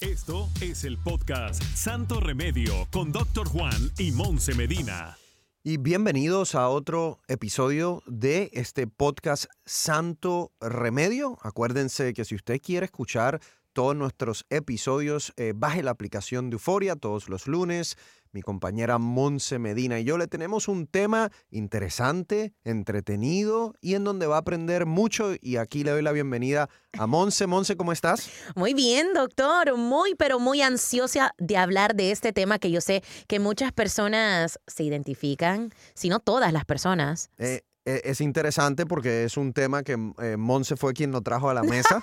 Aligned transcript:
Esto 0.00 0.48
es 0.62 0.84
el 0.84 0.96
podcast 0.96 1.62
Santo 1.62 2.20
Remedio 2.20 2.72
con 2.90 3.12
Dr. 3.12 3.46
Juan 3.46 3.92
y 3.98 4.12
Monse 4.12 4.54
Medina. 4.54 5.18
Y 5.62 5.76
bienvenidos 5.76 6.54
a 6.54 6.70
otro 6.70 7.20
episodio 7.28 8.02
de 8.06 8.50
este 8.54 8.86
podcast 8.86 9.44
Santo 9.66 10.52
Remedio. 10.58 11.36
Acuérdense 11.42 12.14
que 12.14 12.24
si 12.24 12.34
usted 12.34 12.62
quiere 12.62 12.86
escuchar 12.86 13.42
todos 13.74 13.94
nuestros 13.94 14.46
episodios, 14.48 15.34
eh, 15.36 15.52
baje 15.54 15.82
la 15.82 15.90
aplicación 15.90 16.48
de 16.48 16.54
Euforia 16.54 16.96
todos 16.96 17.28
los 17.28 17.46
lunes 17.46 17.98
mi 18.32 18.42
compañera 18.42 18.98
Monse 18.98 19.58
Medina 19.58 19.98
y 19.98 20.04
yo 20.04 20.18
le 20.18 20.26
tenemos 20.26 20.68
un 20.68 20.86
tema 20.86 21.30
interesante, 21.50 22.54
entretenido 22.64 23.74
y 23.80 23.94
en 23.94 24.04
donde 24.04 24.26
va 24.26 24.36
a 24.36 24.40
aprender 24.40 24.86
mucho. 24.86 25.34
Y 25.40 25.56
aquí 25.56 25.84
le 25.84 25.90
doy 25.90 26.02
la 26.02 26.12
bienvenida 26.12 26.68
a 26.98 27.06
Monse. 27.06 27.46
Monse, 27.46 27.76
¿cómo 27.76 27.92
estás? 27.92 28.30
Muy 28.54 28.74
bien, 28.74 29.12
doctor. 29.14 29.76
Muy, 29.76 30.14
pero 30.14 30.38
muy 30.38 30.62
ansiosa 30.62 31.34
de 31.38 31.56
hablar 31.56 31.94
de 31.94 32.10
este 32.10 32.32
tema 32.32 32.58
que 32.58 32.70
yo 32.70 32.80
sé 32.80 33.02
que 33.26 33.40
muchas 33.40 33.72
personas 33.72 34.58
se 34.66 34.84
identifican, 34.84 35.70
si 35.94 36.08
no 36.08 36.20
todas 36.20 36.52
las 36.52 36.64
personas. 36.64 37.30
Eh, 37.38 37.62
es 37.84 38.20
interesante 38.20 38.86
porque 38.86 39.24
es 39.24 39.36
un 39.36 39.52
tema 39.52 39.82
que 39.82 39.96
eh, 40.22 40.36
Monse 40.36 40.76
fue 40.76 40.92
quien 40.92 41.12
lo 41.12 41.22
trajo 41.22 41.50
a 41.50 41.54
la 41.54 41.62
mesa. 41.62 42.02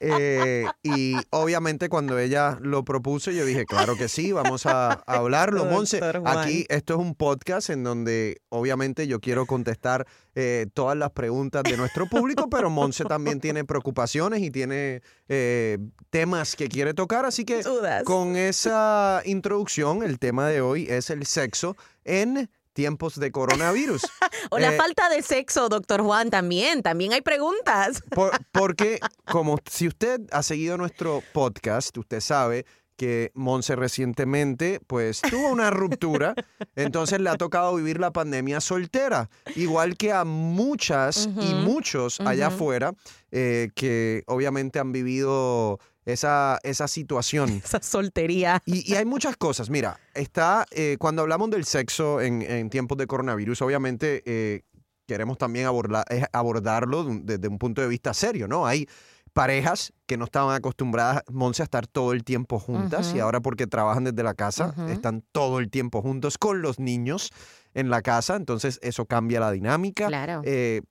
Eh, 0.00 0.66
y 0.82 1.14
obviamente 1.30 1.88
cuando 1.88 2.18
ella 2.18 2.58
lo 2.60 2.84
propuso, 2.84 3.30
yo 3.30 3.44
dije, 3.44 3.64
claro 3.66 3.96
que 3.96 4.08
sí, 4.08 4.32
vamos 4.32 4.66
a, 4.66 4.92
hablarlo. 5.06 5.64
Monse, 5.64 6.00
aquí 6.24 6.66
esto 6.68 6.94
es 6.94 7.00
un 7.00 7.14
podcast 7.14 7.70
en 7.70 7.84
donde 7.84 8.40
obviamente 8.48 9.06
yo 9.06 9.20
quiero 9.20 9.46
contestar 9.46 10.06
eh, 10.34 10.66
todas 10.74 10.96
las 10.96 11.10
preguntas 11.10 11.62
de 11.62 11.76
nuestro 11.76 12.06
público, 12.06 12.48
pero 12.50 12.70
Monse 12.70 13.04
también 13.04 13.40
tiene 13.40 13.64
preocupaciones 13.64 14.42
y 14.42 14.50
tiene 14.50 15.02
eh, 15.28 15.78
temas 16.10 16.56
que 16.56 16.68
quiere 16.68 16.94
tocar. 16.94 17.24
Así 17.24 17.44
que 17.44 17.62
con 18.04 18.36
esa 18.36 19.22
introducción, 19.24 20.02
el 20.02 20.18
tema 20.18 20.48
de 20.48 20.60
hoy 20.60 20.86
es 20.88 21.10
el 21.10 21.26
sexo 21.26 21.76
en 22.04 22.50
tiempos 22.74 23.18
de 23.18 23.32
coronavirus. 23.32 24.02
o 24.50 24.58
la 24.58 24.74
eh, 24.74 24.76
falta 24.76 25.08
de 25.08 25.22
sexo, 25.22 25.70
doctor 25.70 26.02
Juan, 26.02 26.28
también, 26.28 26.82
también 26.82 27.14
hay 27.14 27.22
preguntas. 27.22 28.02
porque 28.52 29.00
como 29.24 29.58
si 29.70 29.88
usted 29.88 30.20
ha 30.30 30.42
seguido 30.42 30.76
nuestro 30.76 31.22
podcast, 31.32 31.96
usted 31.96 32.20
sabe 32.20 32.66
que 32.96 33.32
Monse 33.34 33.74
recientemente 33.74 34.80
pues 34.86 35.20
tuvo 35.20 35.48
una 35.48 35.70
ruptura, 35.70 36.34
entonces 36.76 37.20
le 37.20 37.28
ha 37.28 37.36
tocado 37.36 37.74
vivir 37.74 37.98
la 37.98 38.12
pandemia 38.12 38.60
soltera, 38.60 39.30
igual 39.56 39.96
que 39.96 40.12
a 40.12 40.24
muchas 40.24 41.26
y 41.26 41.54
muchos 41.54 42.20
allá 42.20 42.48
afuera 42.48 42.92
eh, 43.32 43.70
que 43.74 44.22
obviamente 44.26 44.78
han 44.78 44.92
vivido 44.92 45.80
esa, 46.04 46.58
esa 46.62 46.88
situación. 46.88 47.62
Esa 47.64 47.82
soltería. 47.82 48.62
Y, 48.66 48.94
hay 48.94 49.04
muchas 49.04 49.36
cosas. 49.36 49.70
Mira, 49.70 49.98
está, 50.14 50.66
eh, 50.70 50.96
cuando 50.98 51.22
hablamos 51.22 51.50
del 51.50 51.64
sexo 51.64 52.20
en, 52.20 52.70
tiempos 52.70 52.98
de 52.98 53.06
coronavirus, 53.06 53.62
obviamente 53.62 54.22
eh, 54.26 54.62
queremos 55.06 55.38
también 55.38 55.66
abordarlo 55.66 57.04
desde 57.22 57.48
un 57.48 57.58
punto 57.58 57.82
de 57.82 57.88
vista 57.88 58.14
serio, 58.14 58.48
¿no? 58.48 58.66
Hay 58.66 58.88
parejas 59.34 59.92
que 60.06 60.16
no 60.16 60.24
estaban 60.24 60.54
acostumbradas, 60.54 61.22
Monse, 61.30 61.62
a 61.62 61.64
estar 61.64 61.86
todo 61.86 62.12
el 62.12 62.24
tiempo 62.24 62.58
juntas 62.58 63.12
y 63.14 63.20
ahora 63.20 63.40
porque 63.40 63.66
trabajan 63.66 64.04
desde 64.04 64.22
la 64.22 64.34
casa, 64.34 64.74
están 64.88 65.24
todo 65.32 65.58
el 65.58 65.70
tiempo 65.70 66.00
juntos 66.00 66.38
con 66.38 66.62
los 66.62 66.78
niños 66.78 67.30
en 67.74 67.90
la 67.90 68.00
casa, 68.00 68.36
entonces 68.36 68.78
eso 68.82 69.06
cambia 69.06 69.40
la 69.40 69.50
dinámica. 69.50 70.06
Claro. 70.06 70.40
Eh, 70.44 70.82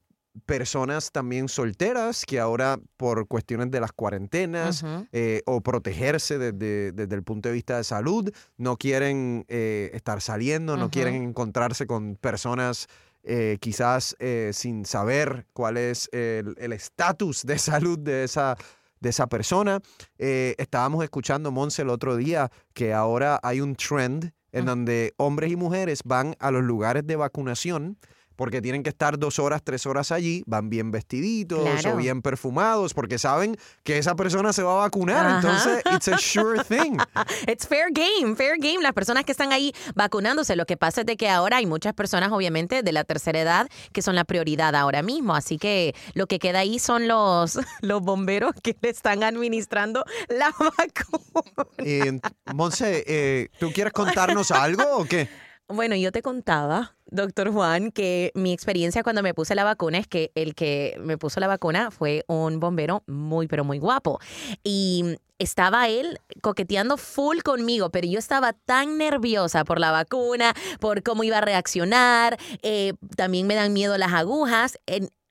personas 0.45 1.11
también 1.11 1.47
solteras 1.47 2.25
que 2.25 2.39
ahora 2.39 2.79
por 2.97 3.27
cuestiones 3.27 3.69
de 3.71 3.79
las 3.79 3.91
cuarentenas 3.91 4.83
eh, 5.11 5.41
o 5.45 5.61
protegerse 5.61 6.37
desde, 6.37 7.15
el 7.15 7.23
punto 7.23 7.49
de 7.49 7.53
vista 7.53 7.77
de 7.77 7.83
salud 7.83 8.31
no 8.57 8.77
quieren 8.77 9.45
eh, 9.47 9.91
estar 9.93 10.21
saliendo, 10.21 10.75
no 10.75 10.89
quieren 10.89 11.15
encontrarse 11.15 11.85
con 11.85 12.15
personas 12.15 12.87
eh, 13.23 13.57
quizás 13.61 14.15
sin 14.51 14.85
saber 14.85 15.45
cuál 15.53 15.77
es 15.77 16.09
el 16.11 16.73
estatus 16.73 17.43
de 17.43 17.57
salud 17.57 17.99
de 17.99 18.23
esa, 18.23 18.57
de 18.99 19.09
esa 19.09 19.27
persona. 19.27 19.79
estábamos 20.17 21.03
escuchando, 21.03 21.51
Monse, 21.51 21.83
el 21.83 21.89
otro 21.89 22.15
día 22.15 22.51
que 22.73 22.93
ahora 22.93 23.39
hay 23.43 23.61
un 23.61 23.75
trend 23.75 24.33
en 24.51 24.65
donde 24.65 25.13
hombres 25.17 25.51
y 25.51 25.55
mujeres 25.55 26.01
van 26.05 26.35
a 26.39 26.51
los 26.51 26.63
lugares 26.63 27.05
de 27.05 27.15
vacunación 27.15 27.97
porque 28.35 28.61
tienen 28.61 28.83
que 28.83 28.89
estar 28.89 29.17
dos 29.17 29.39
horas, 29.39 29.61
tres 29.63 29.85
horas 29.85 30.11
allí, 30.11 30.43
van 30.45 30.69
bien 30.69 30.91
vestiditos 30.91 31.85
o 31.85 31.95
bien 31.95 32.21
perfumados, 32.21 32.93
porque 32.93 33.17
saben 33.17 33.57
que 33.83 33.97
esa 33.97 34.15
persona 34.15 34.53
se 34.53 34.63
va 34.63 34.73
a 34.73 34.77
vacunar. 34.77 35.35
Entonces, 35.35 35.83
it's 35.93 36.07
a 36.07 36.17
sure 36.17 36.63
thing. 36.63 36.97
It's 37.47 37.67
fair 37.67 37.91
game, 37.91 38.35
fair 38.35 38.57
game. 38.57 38.81
Las 38.81 38.93
personas 38.93 39.25
que 39.25 39.31
están 39.31 39.51
ahí 39.51 39.73
vacunándose, 39.95 40.55
lo 40.55 40.65
que 40.65 40.77
pasa 40.77 41.01
es 41.01 41.07
de 41.07 41.17
que 41.17 41.29
ahora 41.29 41.57
hay 41.57 41.65
muchas 41.65 41.93
personas, 41.93 42.31
obviamente, 42.31 42.83
de 42.83 42.91
la 42.91 43.03
tercera 43.03 43.39
edad 43.39 43.69
que 43.91 44.01
son 44.01 44.15
la 44.15 44.23
prioridad 44.23 44.75
ahora 44.75 45.01
mismo. 45.01 45.35
Así 45.35 45.57
que 45.57 45.95
lo 46.13 46.27
que 46.27 46.39
queda 46.39 46.59
ahí 46.59 46.79
son 46.79 47.07
los, 47.07 47.59
los 47.81 48.01
bomberos 48.01 48.53
que 48.61 48.75
le 48.81 48.89
están 48.89 49.23
administrando 49.23 50.05
la 50.29 50.53
vacuna. 50.59 51.69
Eh, 51.77 52.19
Monse, 52.53 53.03
eh, 53.07 53.49
¿tú 53.59 53.71
quieres 53.71 53.93
contarnos 53.93 54.51
algo 54.51 54.83
o 54.97 55.05
qué? 55.05 55.27
Bueno, 55.73 55.95
yo 55.95 56.11
te 56.11 56.21
contaba, 56.21 56.95
doctor 57.07 57.51
Juan, 57.51 57.91
que 57.91 58.31
mi 58.35 58.53
experiencia 58.53 59.01
cuando 59.01 59.23
me 59.23 59.33
puse 59.33 59.55
la 59.55 59.63
vacuna 59.63 59.97
es 59.97 60.07
que 60.07 60.31
el 60.35 60.53
que 60.53 60.95
me 60.99 61.17
puso 61.17 61.39
la 61.39 61.47
vacuna 61.47 61.89
fue 61.89 62.23
un 62.27 62.59
bombero 62.59 63.01
muy, 63.07 63.47
pero 63.47 63.63
muy 63.63 63.79
guapo. 63.79 64.19
Y 64.63 65.17
estaba 65.39 65.89
él 65.89 66.19
coqueteando 66.43 66.97
full 66.97 67.39
conmigo, 67.39 67.89
pero 67.89 68.07
yo 68.07 68.19
estaba 68.19 68.53
tan 68.53 68.99
nerviosa 68.99 69.63
por 69.65 69.79
la 69.79 69.89
vacuna, 69.89 70.53
por 70.79 71.01
cómo 71.01 71.23
iba 71.23 71.39
a 71.39 71.41
reaccionar. 71.41 72.37
Eh, 72.61 72.93
también 73.17 73.47
me 73.47 73.55
dan 73.55 73.73
miedo 73.73 73.97
las 73.97 74.13
agujas. 74.13 74.77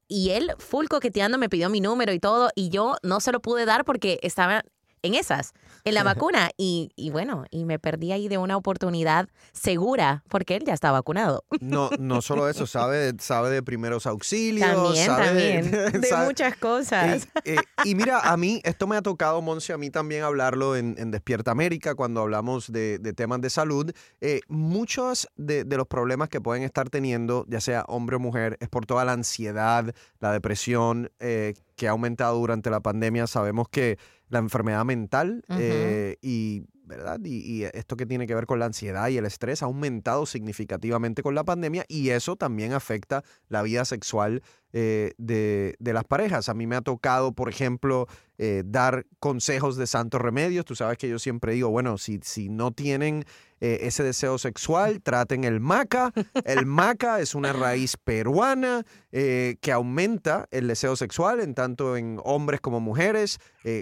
y 0.08 0.30
él 0.30 0.50
full 0.58 0.86
coqueteando 0.88 1.38
me 1.38 1.48
pidió 1.48 1.70
mi 1.70 1.80
número 1.80 2.12
y 2.12 2.18
todo, 2.18 2.50
y 2.56 2.68
yo 2.68 2.96
no 3.04 3.20
se 3.20 3.30
lo 3.30 3.40
pude 3.40 3.64
dar 3.64 3.84
porque 3.84 4.18
estaba 4.22 4.64
en 5.02 5.14
esas, 5.14 5.52
en 5.84 5.94
la 5.94 6.02
vacuna. 6.02 6.50
Y, 6.56 6.90
y, 6.96 7.10
bueno, 7.10 7.44
y 7.50 7.64
me 7.64 7.78
perdí 7.78 8.12
ahí 8.12 8.28
de 8.28 8.38
una 8.38 8.56
oportunidad 8.56 9.28
segura 9.52 10.24
porque 10.28 10.56
él 10.56 10.64
ya 10.64 10.74
está 10.74 10.90
vacunado. 10.92 11.44
No, 11.60 11.90
no 11.98 12.22
solo 12.22 12.48
eso, 12.48 12.66
sabe, 12.66 13.12
sabe 13.18 13.50
de 13.50 13.62
primeros 13.62 14.06
auxilios. 14.06 14.70
También, 15.06 15.06
también. 15.06 15.70
De, 16.02 16.12
muchas 16.24 16.56
cosas. 16.56 17.28
Eh, 17.44 17.56
y 17.84 17.94
mira, 17.94 18.20
a 18.20 18.36
mí, 18.36 18.60
esto 18.64 18.86
me 18.86 18.96
ha 18.96 19.02
tocado, 19.02 19.42
Monse, 19.42 19.72
a 19.72 19.78
mí 19.78 19.90
también 19.90 20.22
hablarlo 20.22 20.76
en, 20.76 20.92
Despierta 21.10 21.50
América 21.50 21.94
cuando 21.94 22.20
hablamos 22.20 22.70
de, 22.72 22.98
temas 23.14 23.40
de 23.40 23.50
salud. 23.50 23.92
Eh, 24.20 24.40
muchos 24.48 25.28
de, 25.36 25.64
los 25.64 25.86
problemas 25.86 26.28
que 26.28 26.40
pueden 26.40 26.62
estar 26.62 26.88
teniendo, 26.88 27.44
ya 27.48 27.60
sea 27.60 27.84
hombre 27.88 28.16
o 28.16 28.18
mujer, 28.18 28.56
es 28.60 28.68
por 28.68 28.86
toda 28.86 29.04
la 29.04 29.12
ansiedad, 29.12 29.94
la 30.20 30.32
depresión 30.32 31.10
eh, 31.18 31.54
que 31.76 31.88
ha 31.88 31.90
aumentado 31.90 32.38
durante 32.38 32.70
la 32.70 32.80
pandemia. 32.80 33.26
Sabemos 33.26 33.68
que 33.68 33.98
la 34.32 34.38
enfermedad 34.38 34.84
mental 34.86 35.44
eh, 35.50 36.16
y, 36.22 36.62
¿verdad? 36.96 37.20
Y, 37.24 37.64
esto 37.64 37.96
que 37.96 38.06
tiene 38.06 38.26
que 38.26 38.34
ver 38.34 38.46
con 38.46 38.58
la 38.58 38.66
ansiedad 38.66 39.08
y 39.08 39.16
el 39.16 39.26
estrés 39.26 39.62
ha 39.62 39.66
aumentado 39.66 40.26
significativamente 40.26 41.22
con 41.22 41.34
la 41.34 41.44
pandemia 41.44 41.84
y 41.88 42.10
eso 42.10 42.36
también 42.36 42.72
afecta 42.72 43.22
la 43.48 43.62
vida 43.62 43.84
sexual 43.84 44.42
eh, 44.74 45.12
de, 45.18 45.76
las 45.80 46.04
parejas. 46.04 46.48
A 46.48 46.54
mí 46.54 46.66
me 46.66 46.76
ha 46.76 46.80
tocado, 46.80 47.32
por 47.32 47.50
ejemplo, 47.50 48.06
eh, 48.38 48.62
dar 48.64 49.04
consejos 49.18 49.76
de 49.76 49.86
santos 49.86 50.20
remedios. 50.20 50.64
Tú 50.64 50.74
sabes 50.74 50.96
que 50.96 51.08
yo 51.08 51.18
siempre 51.18 51.52
digo, 51.52 51.68
bueno, 51.68 51.98
si, 51.98 52.20
si 52.22 52.48
no 52.48 52.70
tienen 52.70 53.26
eh, 53.60 53.80
ese 53.82 54.02
deseo 54.02 54.38
sexual, 54.38 55.02
traten 55.02 55.44
el 55.44 55.60
maca. 55.60 56.12
El 56.46 56.64
maca 56.64 57.20
es 57.20 57.34
una 57.34 57.52
raíz 57.52 57.98
peruana 57.98 58.84
que 59.10 59.72
aumenta 59.72 60.48
el 60.50 60.68
deseo 60.68 60.96
sexual 60.96 61.40
en 61.40 61.54
tanto 61.54 61.98
en 61.98 62.18
hombres 62.24 62.62
como 62.62 62.80
mujeres. 62.80 63.38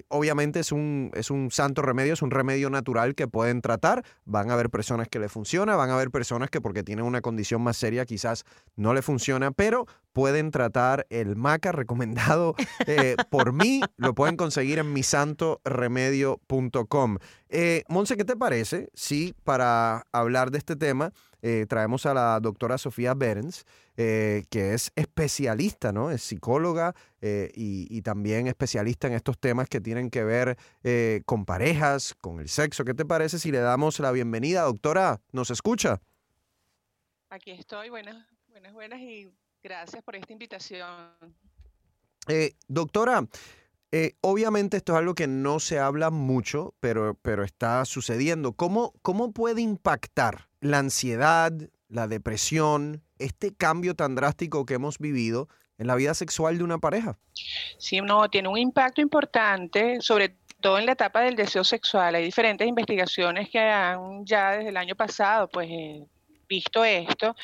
Obviamente 0.09 0.59
es 0.59 0.73
un, 0.73 1.13
es 1.15 1.31
un 1.31 1.53
santo 1.53 1.83
remedio, 1.83 2.15
es 2.15 2.23
un 2.23 2.33
remedio 2.33 2.69
natural 2.69 3.00
que 3.15 3.29
pueden 3.29 3.61
tratar. 3.61 4.05
Van 4.25 4.51
a 4.51 4.55
haber 4.55 4.71
personas 4.71 5.09
que 5.09 5.19
le 5.19 5.29
funciona, 5.29 5.77
van 5.77 5.91
a 5.91 5.95
haber 5.95 6.11
personas 6.11 6.51
que 6.51 6.61
porque 6.61 6.83
tienen 6.83 7.05
una 7.05 7.21
condición 7.21 7.63
más 7.63 7.77
seria 7.77 8.07
quizás 8.07 8.45
no 8.77 8.95
le 8.95 9.03
funciona, 9.03 9.51
pero 9.51 9.87
pueden 10.13 10.51
tratar 10.51 11.07
el 11.11 11.37
maca 11.37 11.73
recomendado 11.73 12.55
por 13.31 13.53
mí. 13.53 13.81
Lo 13.97 14.15
pueden 14.15 14.37
conseguir 14.37 14.79
en 14.79 14.93
misantoremedio.com. 14.93 17.19
Eh, 17.49 17.85
Monse, 17.89 18.17
¿qué 18.17 18.25
te 18.25 18.37
parece 18.37 18.91
si 18.95 19.35
para 19.45 20.05
hablar 20.13 20.51
de 20.51 20.59
este 20.59 20.77
tema 20.77 21.13
eh, 21.43 21.67
traemos 21.69 22.07
a 22.07 22.15
la 22.15 22.41
doctora 22.41 22.79
Sofía 22.79 23.15
Berens, 23.15 23.65
eh, 23.97 24.45
que 24.51 24.75
es 24.75 24.93
especialista, 24.97 25.93
¿no? 25.93 26.11
Es 26.11 26.23
psicóloga 26.23 26.95
y, 27.23 28.01
también 28.03 28.47
especialista 28.47 29.07
en 29.07 29.13
estos 29.13 29.39
temas 29.39 29.69
que 29.69 29.81
tienen 29.81 30.11
que 30.11 30.25
ver 30.25 30.57
con 31.27 31.45
parejas, 31.45 32.15
con 32.15 32.41
el 32.41 32.49
sexo. 32.49 32.85
¿Qué 32.85 32.95
te 32.95 33.05
parece 33.05 33.39
si 33.39 33.53
le 33.53 33.59
damos 33.59 34.01
la 34.01 34.11
bienvenida? 34.11 34.63
Doctora, 34.63 35.21
¿nos 35.33 35.51
escucha? 35.51 36.01
Aquí 37.29 37.51
estoy, 37.51 37.91
buenas, 37.91 38.27
buenas, 38.49 38.73
buenas 38.73 39.01
y 39.01 39.31
gracias 39.63 40.03
por 40.03 40.17
esta 40.17 40.33
invitación. 40.33 41.11
doctora, 42.69 43.27
Eh, 43.93 44.15
obviamente 44.21 44.77
esto 44.77 44.93
es 44.93 44.99
algo 44.99 45.15
que 45.15 45.27
no 45.27 45.59
se 45.59 45.81
habla 45.81 46.11
mucho, 46.11 46.75
pero, 46.81 47.19
pero 47.23 47.43
está 47.43 47.85
sucediendo. 47.85 48.53
¿Cómo, 48.53 48.95
¿Cómo 49.03 49.33
puede 49.33 49.63
impactar 49.63 50.50
la 50.61 50.79
ansiedad, 50.79 51.53
la 51.89 52.07
depresión, 52.07 53.03
este 53.19 53.55
cambio 53.55 53.95
tan 53.95 54.15
drástico 54.15 54.65
que 54.67 54.75
hemos 54.75 54.99
vivido 54.99 55.49
en 55.79 55.87
la 55.87 55.95
vida 55.95 56.15
sexual 56.15 56.59
de 56.59 56.65
una 56.65 56.79
pareja? 56.79 57.19
Sí, 57.79 58.01
no, 58.01 58.29
tiene 58.29 58.49
un 58.49 58.59
impacto 58.59 59.01
importante, 59.01 60.01
sobre 60.01 60.37
todo 60.61 60.79
en 60.79 60.87
la 60.87 60.93
etapa 60.93 61.23
del 61.23 61.37
deseo 61.37 61.65
sexual. 61.65 62.15
Hay 62.15 62.25
diferentes 62.25 62.67
investigaciones 62.67 63.49
que 63.49 63.59
han 63.59 64.25
ya 64.25 64.53
desde 64.53 64.69
el 64.69 64.77
año 64.77 64.95
pasado, 64.95 65.49
pues, 65.49 65.69
eh, 65.71 66.07
visto 66.51 66.85
esto. 66.85 67.35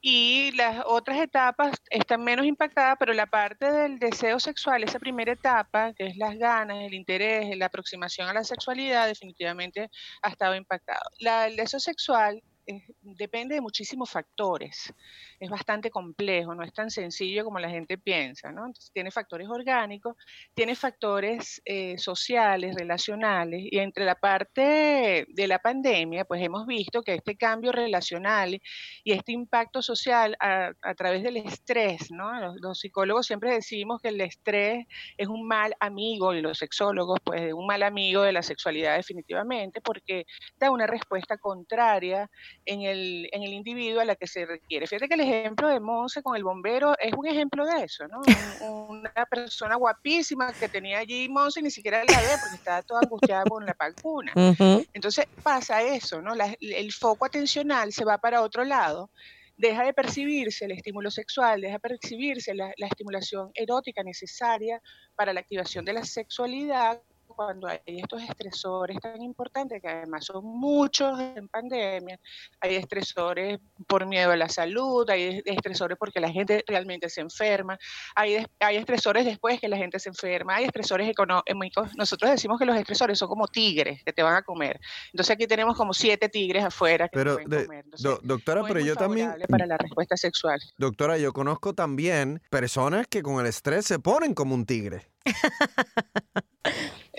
Y 0.00 0.52
las 0.52 0.82
otras 0.86 1.18
etapas 1.18 1.72
están 1.90 2.22
menos 2.22 2.44
impactadas, 2.44 2.96
pero 2.98 3.14
la 3.14 3.26
parte 3.26 3.70
del 3.72 3.98
deseo 3.98 4.38
sexual, 4.38 4.84
esa 4.84 4.98
primera 4.98 5.32
etapa, 5.32 5.92
que 5.94 6.08
es 6.08 6.16
las 6.16 6.36
ganas, 6.36 6.78
el 6.82 6.94
interés, 6.94 7.56
la 7.56 7.66
aproximación 7.66 8.28
a 8.28 8.34
la 8.34 8.44
sexualidad, 8.44 9.06
definitivamente 9.06 9.88
ha 10.22 10.28
estado 10.28 10.54
impactado. 10.54 11.00
La, 11.20 11.46
el 11.46 11.56
deseo 11.56 11.80
sexual 11.80 12.42
depende 13.02 13.54
de 13.54 13.60
muchísimos 13.60 14.10
factores. 14.10 14.92
Es 15.40 15.50
bastante 15.50 15.90
complejo, 15.90 16.54
no 16.54 16.64
es 16.64 16.72
tan 16.72 16.90
sencillo 16.90 17.44
como 17.44 17.58
la 17.58 17.70
gente 17.70 17.96
piensa, 17.96 18.50
¿no? 18.50 18.72
Tiene 18.92 19.10
factores 19.10 19.48
orgánicos, 19.48 20.16
tiene 20.54 20.74
factores 20.74 21.62
eh, 21.64 21.96
sociales, 21.98 22.74
relacionales, 22.74 23.62
y 23.70 23.78
entre 23.78 24.04
la 24.04 24.16
parte 24.16 25.26
de 25.28 25.46
la 25.46 25.60
pandemia, 25.60 26.24
pues 26.24 26.42
hemos 26.42 26.66
visto 26.66 27.02
que 27.02 27.14
este 27.14 27.36
cambio 27.36 27.70
relacional 27.70 28.60
y 29.04 29.12
este 29.12 29.32
impacto 29.32 29.80
social 29.80 30.36
a, 30.40 30.72
través 30.96 31.22
del 31.22 31.36
estrés, 31.36 32.10
¿no? 32.10 32.32
Los, 32.56 32.80
psicólogos 32.80 33.26
siempre 33.26 33.52
decimos 33.52 34.00
que 34.00 34.08
el 34.08 34.20
estrés 34.20 34.86
es 35.16 35.28
un 35.28 35.46
mal 35.46 35.74
amigo, 35.80 36.34
y 36.34 36.40
los 36.40 36.58
sexólogos, 36.58 37.18
pues 37.22 37.52
un 37.52 37.66
mal 37.66 37.82
amigo 37.82 38.22
de 38.22 38.32
la 38.32 38.42
sexualidad 38.42 38.96
definitivamente, 38.96 39.80
porque 39.80 40.26
da 40.56 40.70
una 40.70 40.86
respuesta 40.86 41.38
contraria 41.38 42.30
en 42.64 42.82
el, 42.82 43.28
en 43.32 43.42
el 43.42 43.52
individuo 43.52 44.00
a 44.00 44.04
la 44.04 44.16
que 44.16 44.26
se 44.26 44.46
requiere. 44.46 44.86
Fíjate 44.86 45.08
que 45.08 45.14
el 45.14 45.27
ejemplo 45.28 45.68
de 45.68 45.80
Monse 45.80 46.22
con 46.22 46.36
el 46.36 46.44
bombero 46.44 46.94
es 46.98 47.12
un 47.12 47.26
ejemplo 47.26 47.64
de 47.66 47.84
eso, 47.84 48.06
¿no? 48.08 48.20
una 48.88 49.26
persona 49.26 49.76
guapísima 49.76 50.52
que 50.52 50.68
tenía 50.68 50.98
allí 50.98 51.28
Monse 51.28 51.62
ni 51.62 51.70
siquiera 51.70 51.98
la 51.98 52.20
ve 52.20 52.28
porque 52.40 52.56
estaba 52.56 52.82
toda 52.82 53.00
angustiada 53.02 53.44
con 53.44 53.64
la 53.64 53.76
vacuna. 53.78 54.32
Entonces 54.92 55.26
pasa 55.42 55.82
eso, 55.82 56.20
¿no? 56.20 56.32
el 56.34 56.92
foco 56.92 57.26
atencional 57.26 57.92
se 57.92 58.04
va 58.04 58.18
para 58.18 58.42
otro 58.42 58.64
lado 58.64 59.10
deja 59.58 59.84
de 59.84 59.92
percibirse 59.92 60.64
el 60.66 60.70
estímulo 60.70 61.10
sexual, 61.10 61.60
deja 61.60 61.74
de 61.74 61.80
percibirse 61.80 62.54
la, 62.54 62.72
la, 62.76 62.86
estimulación 62.86 63.50
erótica 63.54 64.04
necesaria 64.04 64.80
para 65.16 65.32
la 65.32 65.40
activación 65.40 65.84
de 65.84 65.94
la 65.94 66.04
sexualidad 66.04 67.02
cuando 67.38 67.68
hay 67.68 67.78
estos 67.86 68.20
estresores 68.20 68.98
tan 68.98 69.22
importantes, 69.22 69.80
que 69.80 69.86
además 69.86 70.24
son 70.24 70.44
muchos 70.44 71.20
en 71.20 71.46
pandemia, 71.46 72.18
hay 72.58 72.74
estresores 72.74 73.60
por 73.86 74.06
miedo 74.06 74.32
a 74.32 74.36
la 74.36 74.48
salud, 74.48 75.08
hay 75.08 75.40
estresores 75.44 75.96
porque 75.96 76.18
la 76.18 76.32
gente 76.32 76.64
realmente 76.66 77.08
se 77.08 77.20
enferma, 77.20 77.78
hay, 78.16 78.44
hay 78.58 78.76
estresores 78.76 79.24
después 79.24 79.60
que 79.60 79.68
la 79.68 79.76
gente 79.76 80.00
se 80.00 80.08
enferma, 80.08 80.56
hay 80.56 80.64
estresores 80.64 81.08
económicos. 81.08 81.96
Nosotros 81.96 82.28
decimos 82.32 82.58
que 82.58 82.66
los 82.66 82.76
estresores 82.76 83.16
son 83.16 83.28
como 83.28 83.46
tigres 83.46 84.02
que 84.02 84.12
te 84.12 84.24
van 84.24 84.34
a 84.34 84.42
comer. 84.42 84.80
Entonces 85.12 85.32
aquí 85.32 85.46
tenemos 85.46 85.76
como 85.76 85.94
siete 85.94 86.28
tigres 86.28 86.64
afuera 86.64 87.08
que 87.08 87.18
pero 87.18 87.34
pueden 87.34 87.66
comer. 87.66 87.84
doctora, 88.24 88.64
pero 88.66 88.80
yo 88.80 88.96
también... 88.96 89.32
Para 89.48 89.66
la 89.66 89.78
respuesta 89.78 90.16
sexual. 90.16 90.60
Doctora, 90.76 91.18
yo 91.18 91.32
conozco 91.32 91.72
también 91.72 92.42
personas 92.50 93.06
que 93.06 93.22
con 93.22 93.38
el 93.38 93.46
estrés 93.46 93.86
se 93.86 94.00
ponen 94.00 94.34
como 94.34 94.56
un 94.56 94.66
tigre. 94.66 95.06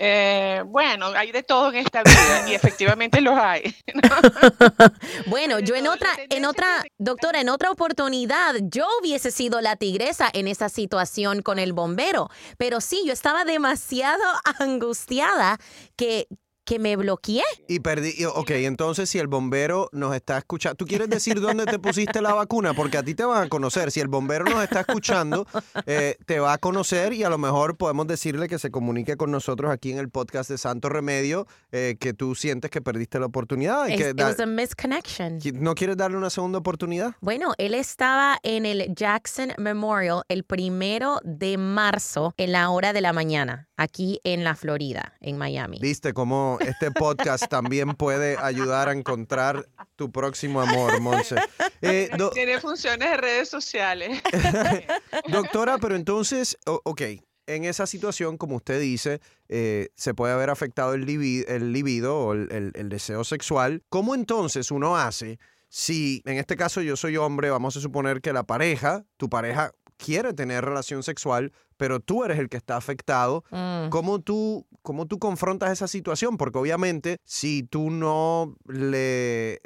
Eh, 0.02 0.62
bueno, 0.64 1.08
hay 1.08 1.30
de 1.30 1.42
todo 1.42 1.68
en 1.68 1.76
esta 1.76 2.02
vida 2.02 2.48
y 2.48 2.54
efectivamente 2.54 3.20
los 3.20 3.38
hay. 3.38 3.76
bueno, 5.26 5.58
yo 5.58 5.74
en 5.74 5.88
otra, 5.88 6.08
en 6.30 6.46
otra, 6.46 6.66
doctora, 6.96 7.42
en 7.42 7.50
otra 7.50 7.70
oportunidad, 7.70 8.54
yo 8.62 8.86
hubiese 9.02 9.30
sido 9.30 9.60
la 9.60 9.76
tigresa 9.76 10.30
en 10.32 10.48
esa 10.48 10.70
situación 10.70 11.42
con 11.42 11.58
el 11.58 11.74
bombero, 11.74 12.30
pero 12.56 12.80
sí, 12.80 13.02
yo 13.04 13.12
estaba 13.12 13.44
demasiado 13.44 14.24
angustiada 14.58 15.58
que, 15.96 16.28
que 16.70 16.78
me 16.78 16.94
bloqueé. 16.94 17.42
Y 17.66 17.80
perdí, 17.80 18.24
ok, 18.24 18.50
entonces 18.50 19.10
si 19.10 19.18
el 19.18 19.26
bombero 19.26 19.88
nos 19.90 20.14
está 20.14 20.38
escuchando, 20.38 20.76
¿tú 20.76 20.86
quieres 20.86 21.10
decir 21.10 21.40
dónde 21.40 21.66
te 21.66 21.80
pusiste 21.80 22.22
la 22.22 22.32
vacuna? 22.32 22.74
Porque 22.74 22.96
a 22.96 23.02
ti 23.02 23.16
te 23.16 23.24
van 23.24 23.42
a 23.42 23.48
conocer. 23.48 23.90
Si 23.90 23.98
el 23.98 24.06
bombero 24.06 24.44
nos 24.44 24.62
está 24.62 24.82
escuchando, 24.82 25.48
eh, 25.86 26.16
te 26.26 26.38
va 26.38 26.52
a 26.52 26.58
conocer 26.58 27.12
y 27.12 27.24
a 27.24 27.28
lo 27.28 27.38
mejor 27.38 27.76
podemos 27.76 28.06
decirle 28.06 28.46
que 28.48 28.60
se 28.60 28.70
comunique 28.70 29.16
con 29.16 29.32
nosotros 29.32 29.72
aquí 29.72 29.90
en 29.90 29.98
el 29.98 30.10
podcast 30.10 30.48
de 30.48 30.58
Santo 30.58 30.88
Remedio, 30.88 31.48
eh, 31.72 31.96
que 31.98 32.14
tú 32.14 32.36
sientes 32.36 32.70
que 32.70 32.80
perdiste 32.80 33.18
la 33.18 33.26
oportunidad. 33.26 33.88
Y 33.88 33.96
que 33.96 34.14
was 34.16 34.38
a 34.38 34.46
misconnection. 34.46 35.40
¿No 35.54 35.74
quieres 35.74 35.96
darle 35.96 36.18
una 36.18 36.30
segunda 36.30 36.58
oportunidad? 36.58 37.16
Bueno, 37.20 37.52
él 37.58 37.74
estaba 37.74 38.38
en 38.44 38.64
el 38.64 38.94
Jackson 38.94 39.54
Memorial 39.58 40.22
el 40.28 40.44
primero 40.44 41.18
de 41.24 41.58
marzo 41.58 42.32
en 42.36 42.52
la 42.52 42.70
hora 42.70 42.92
de 42.92 43.00
la 43.00 43.12
mañana, 43.12 43.68
aquí 43.80 44.20
en 44.24 44.44
la 44.44 44.54
Florida, 44.54 45.14
en 45.20 45.38
Miami. 45.38 45.78
¿Viste 45.80 46.12
cómo 46.12 46.58
este 46.60 46.90
podcast 46.90 47.48
también 47.48 47.94
puede 47.94 48.36
ayudar 48.36 48.90
a 48.90 48.92
encontrar 48.92 49.66
tu 49.96 50.12
próximo 50.12 50.60
amor, 50.60 51.00
Monse. 51.00 51.36
Eh, 51.80 52.10
Tiene 52.34 52.60
funciones 52.60 53.10
de 53.10 53.16
redes 53.16 53.48
sociales. 53.48 54.22
Doctora, 55.28 55.78
pero 55.78 55.96
entonces, 55.96 56.58
ok, 56.66 57.00
en 57.46 57.64
esa 57.64 57.86
situación, 57.86 58.36
como 58.36 58.56
usted 58.56 58.78
dice, 58.78 59.22
eh, 59.48 59.88
se 59.96 60.12
puede 60.12 60.34
haber 60.34 60.50
afectado 60.50 60.92
el, 60.92 61.06
libido, 61.06 62.18
o 62.18 62.34
el, 62.34 62.72
el 62.74 62.88
deseo 62.90 63.24
sexual. 63.24 63.82
¿Cómo 63.88 64.14
entonces 64.14 64.70
uno 64.70 64.98
hace 64.98 65.38
si, 65.70 66.20
en 66.26 66.36
este 66.36 66.56
caso 66.56 66.82
yo 66.82 66.96
soy 66.96 67.16
hombre, 67.16 67.48
vamos 67.48 67.76
a 67.76 67.80
suponer 67.80 68.20
que 68.20 68.32
la 68.32 68.42
pareja, 68.42 69.04
tu 69.16 69.30
pareja 69.30 69.72
quiere 70.02 70.32
tener 70.32 70.64
relación 70.64 71.02
sexual, 71.02 71.52
pero 71.76 72.00
tú 72.00 72.24
eres 72.24 72.38
el 72.38 72.48
que 72.48 72.56
está 72.56 72.76
afectado. 72.76 73.44
Mm. 73.50 73.88
¿Cómo, 73.90 74.20
tú, 74.20 74.66
¿Cómo 74.82 75.06
tú 75.06 75.18
confrontas 75.18 75.70
esa 75.70 75.88
situación? 75.88 76.36
Porque 76.36 76.58
obviamente 76.58 77.20
si 77.24 77.62
tú 77.62 77.90
no 77.90 78.56
le, 78.66 79.60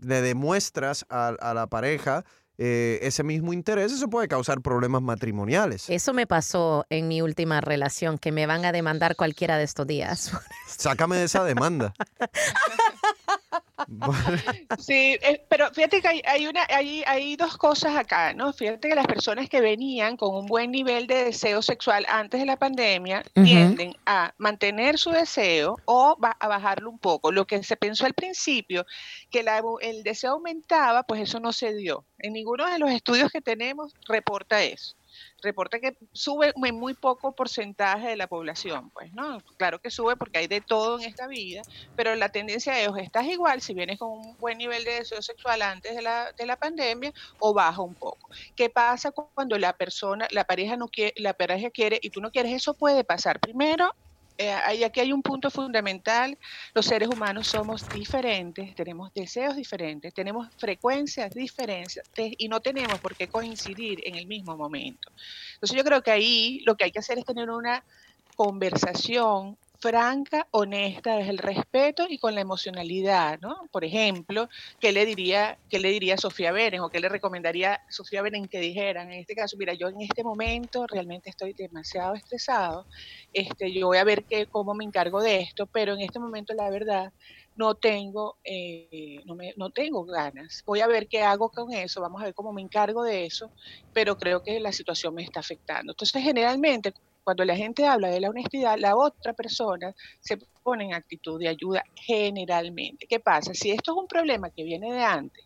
le 0.00 0.22
demuestras 0.22 1.06
a, 1.08 1.54
la 1.54 1.66
pareja 1.68 2.24
eh, 2.56 3.00
ese 3.02 3.24
mismo 3.24 3.52
interés, 3.52 3.90
eso 3.90 4.08
puede 4.08 4.28
causar 4.28 4.60
problemas 4.60 5.02
matrimoniales. 5.02 5.90
Eso 5.90 6.12
me 6.12 6.26
pasó 6.26 6.86
en 6.88 7.08
mi 7.08 7.20
última 7.20 7.60
relación, 7.60 8.18
que 8.18 8.30
me 8.30 8.46
van 8.46 8.64
a 8.64 8.70
demandar 8.70 9.16
cualquiera 9.16 9.58
de 9.58 9.64
estos 9.64 9.86
días. 9.86 10.30
Sácame 10.68 11.16
de 11.16 11.24
esa 11.24 11.42
demanda. 11.44 11.94
Sí, 14.78 15.16
eh, 15.22 15.44
pero 15.48 15.70
fíjate 15.72 16.00
que 16.00 16.22
hay, 16.24 16.46
una, 16.46 16.66
hay, 16.68 17.02
hay 17.06 17.36
dos 17.36 17.56
cosas 17.56 17.96
acá, 17.96 18.32
¿no? 18.32 18.52
Fíjate 18.52 18.88
que 18.88 18.94
las 18.94 19.06
personas 19.06 19.48
que 19.48 19.60
venían 19.60 20.16
con 20.16 20.34
un 20.34 20.46
buen 20.46 20.70
nivel 20.70 21.06
de 21.06 21.24
deseo 21.24 21.62
sexual 21.62 22.06
antes 22.08 22.40
de 22.40 22.46
la 22.46 22.56
pandemia 22.56 23.24
tienden 23.34 23.96
a 24.06 24.34
mantener 24.38 24.98
su 24.98 25.10
deseo 25.10 25.76
o 25.84 26.16
a 26.20 26.48
bajarlo 26.48 26.90
un 26.90 26.98
poco. 26.98 27.32
Lo 27.32 27.46
que 27.46 27.62
se 27.62 27.76
pensó 27.76 28.06
al 28.06 28.14
principio, 28.14 28.86
que 29.30 29.44
el 29.80 30.02
deseo 30.02 30.32
aumentaba, 30.32 31.02
pues 31.04 31.22
eso 31.22 31.40
no 31.40 31.52
se 31.52 31.74
dio. 31.74 32.04
En 32.18 32.32
ninguno 32.32 32.70
de 32.70 32.78
los 32.78 32.90
estudios 32.90 33.30
que 33.30 33.40
tenemos 33.40 33.94
reporta 34.06 34.62
eso 34.62 34.96
reporta 35.42 35.78
que 35.78 35.96
sube 36.12 36.52
en 36.54 36.74
muy 36.74 36.94
poco 36.94 37.34
porcentaje 37.34 38.08
de 38.08 38.16
la 38.16 38.26
población, 38.26 38.90
pues, 38.90 39.12
¿no? 39.12 39.40
Claro 39.56 39.80
que 39.80 39.90
sube 39.90 40.16
porque 40.16 40.38
hay 40.38 40.46
de 40.46 40.60
todo 40.60 40.98
en 40.98 41.06
esta 41.06 41.26
vida, 41.26 41.62
pero 41.96 42.14
la 42.14 42.28
tendencia 42.28 42.80
es, 42.80 42.90
estás 42.98 43.26
igual 43.26 43.60
si 43.60 43.74
vienes 43.74 43.98
con 43.98 44.10
un 44.10 44.36
buen 44.38 44.58
nivel 44.58 44.84
de 44.84 44.94
deseo 44.94 45.22
sexual 45.22 45.62
antes 45.62 45.94
de 45.94 46.02
la, 46.02 46.32
de 46.32 46.46
la 46.46 46.56
pandemia 46.56 47.12
o 47.38 47.52
baja 47.52 47.82
un 47.82 47.94
poco. 47.94 48.28
¿Qué 48.56 48.70
pasa 48.70 49.12
cuando 49.12 49.58
la 49.58 49.72
persona, 49.72 50.26
la 50.30 50.44
pareja 50.44 50.76
no 50.76 50.88
quiere, 50.88 51.14
la 51.16 51.34
pareja 51.34 51.70
quiere 51.70 51.98
y 52.02 52.10
tú 52.10 52.20
no 52.20 52.30
quieres? 52.30 52.52
Eso 52.52 52.74
puede 52.74 53.04
pasar. 53.04 53.40
Primero, 53.40 53.94
eh, 54.36 54.84
aquí 54.84 55.00
hay 55.00 55.12
un 55.12 55.22
punto 55.22 55.50
fundamental, 55.50 56.36
los 56.74 56.86
seres 56.86 57.08
humanos 57.08 57.46
somos 57.46 57.88
diferentes, 57.88 58.74
tenemos 58.74 59.12
deseos 59.14 59.54
diferentes, 59.54 60.12
tenemos 60.12 60.48
frecuencias 60.58 61.32
diferentes 61.32 62.02
y 62.16 62.48
no 62.48 62.60
tenemos 62.60 62.98
por 63.00 63.14
qué 63.16 63.28
coincidir 63.28 64.00
en 64.04 64.16
el 64.16 64.26
mismo 64.26 64.56
momento. 64.56 65.10
Entonces 65.54 65.76
yo 65.76 65.84
creo 65.84 66.02
que 66.02 66.10
ahí 66.10 66.60
lo 66.66 66.76
que 66.76 66.84
hay 66.84 66.90
que 66.90 66.98
hacer 66.98 67.18
es 67.18 67.24
tener 67.24 67.48
una 67.50 67.84
conversación 68.34 69.56
franca, 69.84 70.48
honesta, 70.52 71.16
desde 71.18 71.30
el 71.32 71.36
respeto 71.36 72.06
y 72.08 72.18
con 72.18 72.34
la 72.34 72.40
emocionalidad, 72.40 73.38
¿no? 73.42 73.68
Por 73.70 73.84
ejemplo, 73.84 74.48
¿qué 74.80 74.92
le 74.92 75.04
diría, 75.04 75.58
qué 75.68 75.78
le 75.78 75.90
diría 75.90 76.16
Sofía 76.16 76.52
Beren 76.52 76.80
o 76.80 76.88
qué 76.88 77.00
le 77.00 77.10
recomendaría 77.10 77.78
Sofía 77.90 78.22
Beren 78.22 78.48
que 78.48 78.60
dijeran? 78.60 79.12
En 79.12 79.20
este 79.20 79.34
caso, 79.34 79.58
mira, 79.58 79.74
yo 79.74 79.88
en 79.88 80.00
este 80.00 80.24
momento 80.24 80.86
realmente 80.86 81.28
estoy 81.28 81.52
demasiado 81.52 82.14
estresado, 82.14 82.86
este, 83.30 83.74
yo 83.74 83.88
voy 83.88 83.98
a 83.98 84.04
ver 84.04 84.24
qué, 84.26 84.46
cómo 84.46 84.74
me 84.74 84.84
encargo 84.84 85.20
de 85.20 85.40
esto, 85.40 85.66
pero 85.66 85.92
en 85.92 86.00
este 86.00 86.18
momento 86.18 86.54
la 86.54 86.70
verdad 86.70 87.12
no 87.54 87.74
tengo, 87.74 88.38
eh, 88.42 89.18
no, 89.26 89.34
me, 89.34 89.52
no 89.58 89.70
tengo 89.70 90.06
ganas. 90.06 90.62
Voy 90.64 90.80
a 90.80 90.86
ver 90.86 91.08
qué 91.08 91.20
hago 91.22 91.50
con 91.50 91.74
eso, 91.74 92.00
vamos 92.00 92.22
a 92.22 92.24
ver 92.24 92.34
cómo 92.34 92.54
me 92.54 92.62
encargo 92.62 93.02
de 93.02 93.26
eso, 93.26 93.52
pero 93.92 94.16
creo 94.16 94.42
que 94.42 94.60
la 94.60 94.72
situación 94.72 95.14
me 95.14 95.24
está 95.24 95.40
afectando. 95.40 95.92
Entonces, 95.92 96.22
generalmente, 96.22 96.94
Cuando 97.24 97.44
la 97.44 97.56
gente 97.56 97.86
habla 97.86 98.08
de 98.08 98.20
la 98.20 98.28
honestidad, 98.28 98.78
la 98.78 98.96
otra 98.96 99.32
persona 99.32 99.94
se 100.20 100.36
pone 100.62 100.84
en 100.84 100.94
actitud 100.94 101.40
de 101.40 101.48
ayuda 101.48 101.82
generalmente. 101.94 103.06
¿Qué 103.06 103.18
pasa? 103.18 103.54
Si 103.54 103.70
esto 103.70 103.92
es 103.92 103.98
un 103.98 104.06
problema 104.06 104.50
que 104.50 104.62
viene 104.62 104.92
de 104.92 105.02
antes 105.02 105.44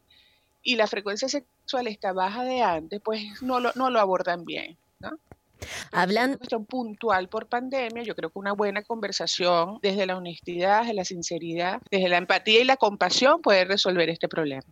y 0.62 0.76
la 0.76 0.88
frecuencia 0.88 1.28
sexual 1.28 1.86
está 1.86 2.12
baja 2.12 2.44
de 2.44 2.62
antes, 2.62 3.00
pues 3.00 3.42
no 3.42 3.60
lo, 3.60 3.72
no 3.74 3.90
lo 3.90 4.00
abordan 4.00 4.44
bien. 4.44 4.76
¿no? 4.98 5.18
Hablan... 5.92 6.38
Puntual 6.68 7.28
por 7.28 7.46
pandemia, 7.46 8.02
yo 8.02 8.14
creo 8.14 8.30
que 8.30 8.38
una 8.38 8.52
buena 8.52 8.82
conversación 8.82 9.78
desde 9.80 10.06
la 10.06 10.16
honestidad, 10.16 10.80
desde 10.80 10.94
la 10.94 11.04
sinceridad, 11.04 11.80
desde 11.90 12.08
la 12.08 12.18
empatía 12.18 12.60
y 12.60 12.64
la 12.64 12.76
compasión 12.76 13.40
puede 13.40 13.64
resolver 13.64 14.10
este 14.10 14.28
problema. 14.28 14.62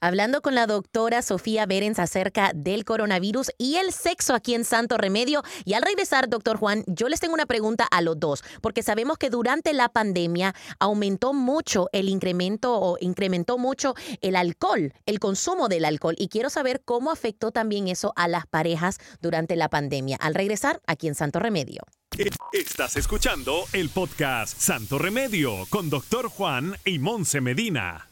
Hablando 0.00 0.42
con 0.42 0.54
la 0.54 0.66
doctora 0.66 1.22
Sofía 1.22 1.66
Berens 1.66 1.98
acerca 1.98 2.52
del 2.54 2.84
coronavirus 2.84 3.52
y 3.58 3.76
el 3.76 3.92
sexo 3.92 4.34
aquí 4.34 4.54
en 4.54 4.64
Santo 4.64 4.96
Remedio. 4.96 5.42
Y 5.64 5.74
al 5.74 5.82
regresar, 5.82 6.28
doctor 6.28 6.56
Juan, 6.56 6.84
yo 6.86 7.08
les 7.08 7.20
tengo 7.20 7.34
una 7.34 7.46
pregunta 7.46 7.86
a 7.90 8.00
los 8.00 8.18
dos, 8.18 8.42
porque 8.60 8.82
sabemos 8.82 9.18
que 9.18 9.30
durante 9.30 9.72
la 9.72 9.88
pandemia 9.88 10.54
aumentó 10.78 11.32
mucho 11.32 11.88
el 11.92 12.08
incremento 12.08 12.78
o 12.78 12.96
incrementó 13.00 13.58
mucho 13.58 13.94
el 14.20 14.36
alcohol, 14.36 14.92
el 15.06 15.18
consumo 15.18 15.68
del 15.68 15.84
alcohol. 15.84 16.14
Y 16.18 16.28
quiero 16.28 16.50
saber 16.50 16.82
cómo 16.84 17.10
afectó 17.10 17.50
también 17.50 17.88
eso 17.88 18.12
a 18.16 18.28
las 18.28 18.46
parejas 18.46 18.98
durante 19.20 19.56
la 19.56 19.68
pandemia 19.68 20.16
al 20.30 20.34
regresar 20.34 20.80
aquí 20.86 21.08
en 21.08 21.14
Santo 21.14 21.40
Remedio. 21.40 21.82
Estás 22.52 22.96
escuchando 22.96 23.64
el 23.72 23.88
podcast 23.88 24.56
Santo 24.56 24.98
Remedio 24.98 25.66
con 25.68 25.90
Doctor 25.90 26.28
Juan 26.28 26.76
y 26.84 26.98
Monse 27.00 27.40
Medina. 27.40 28.08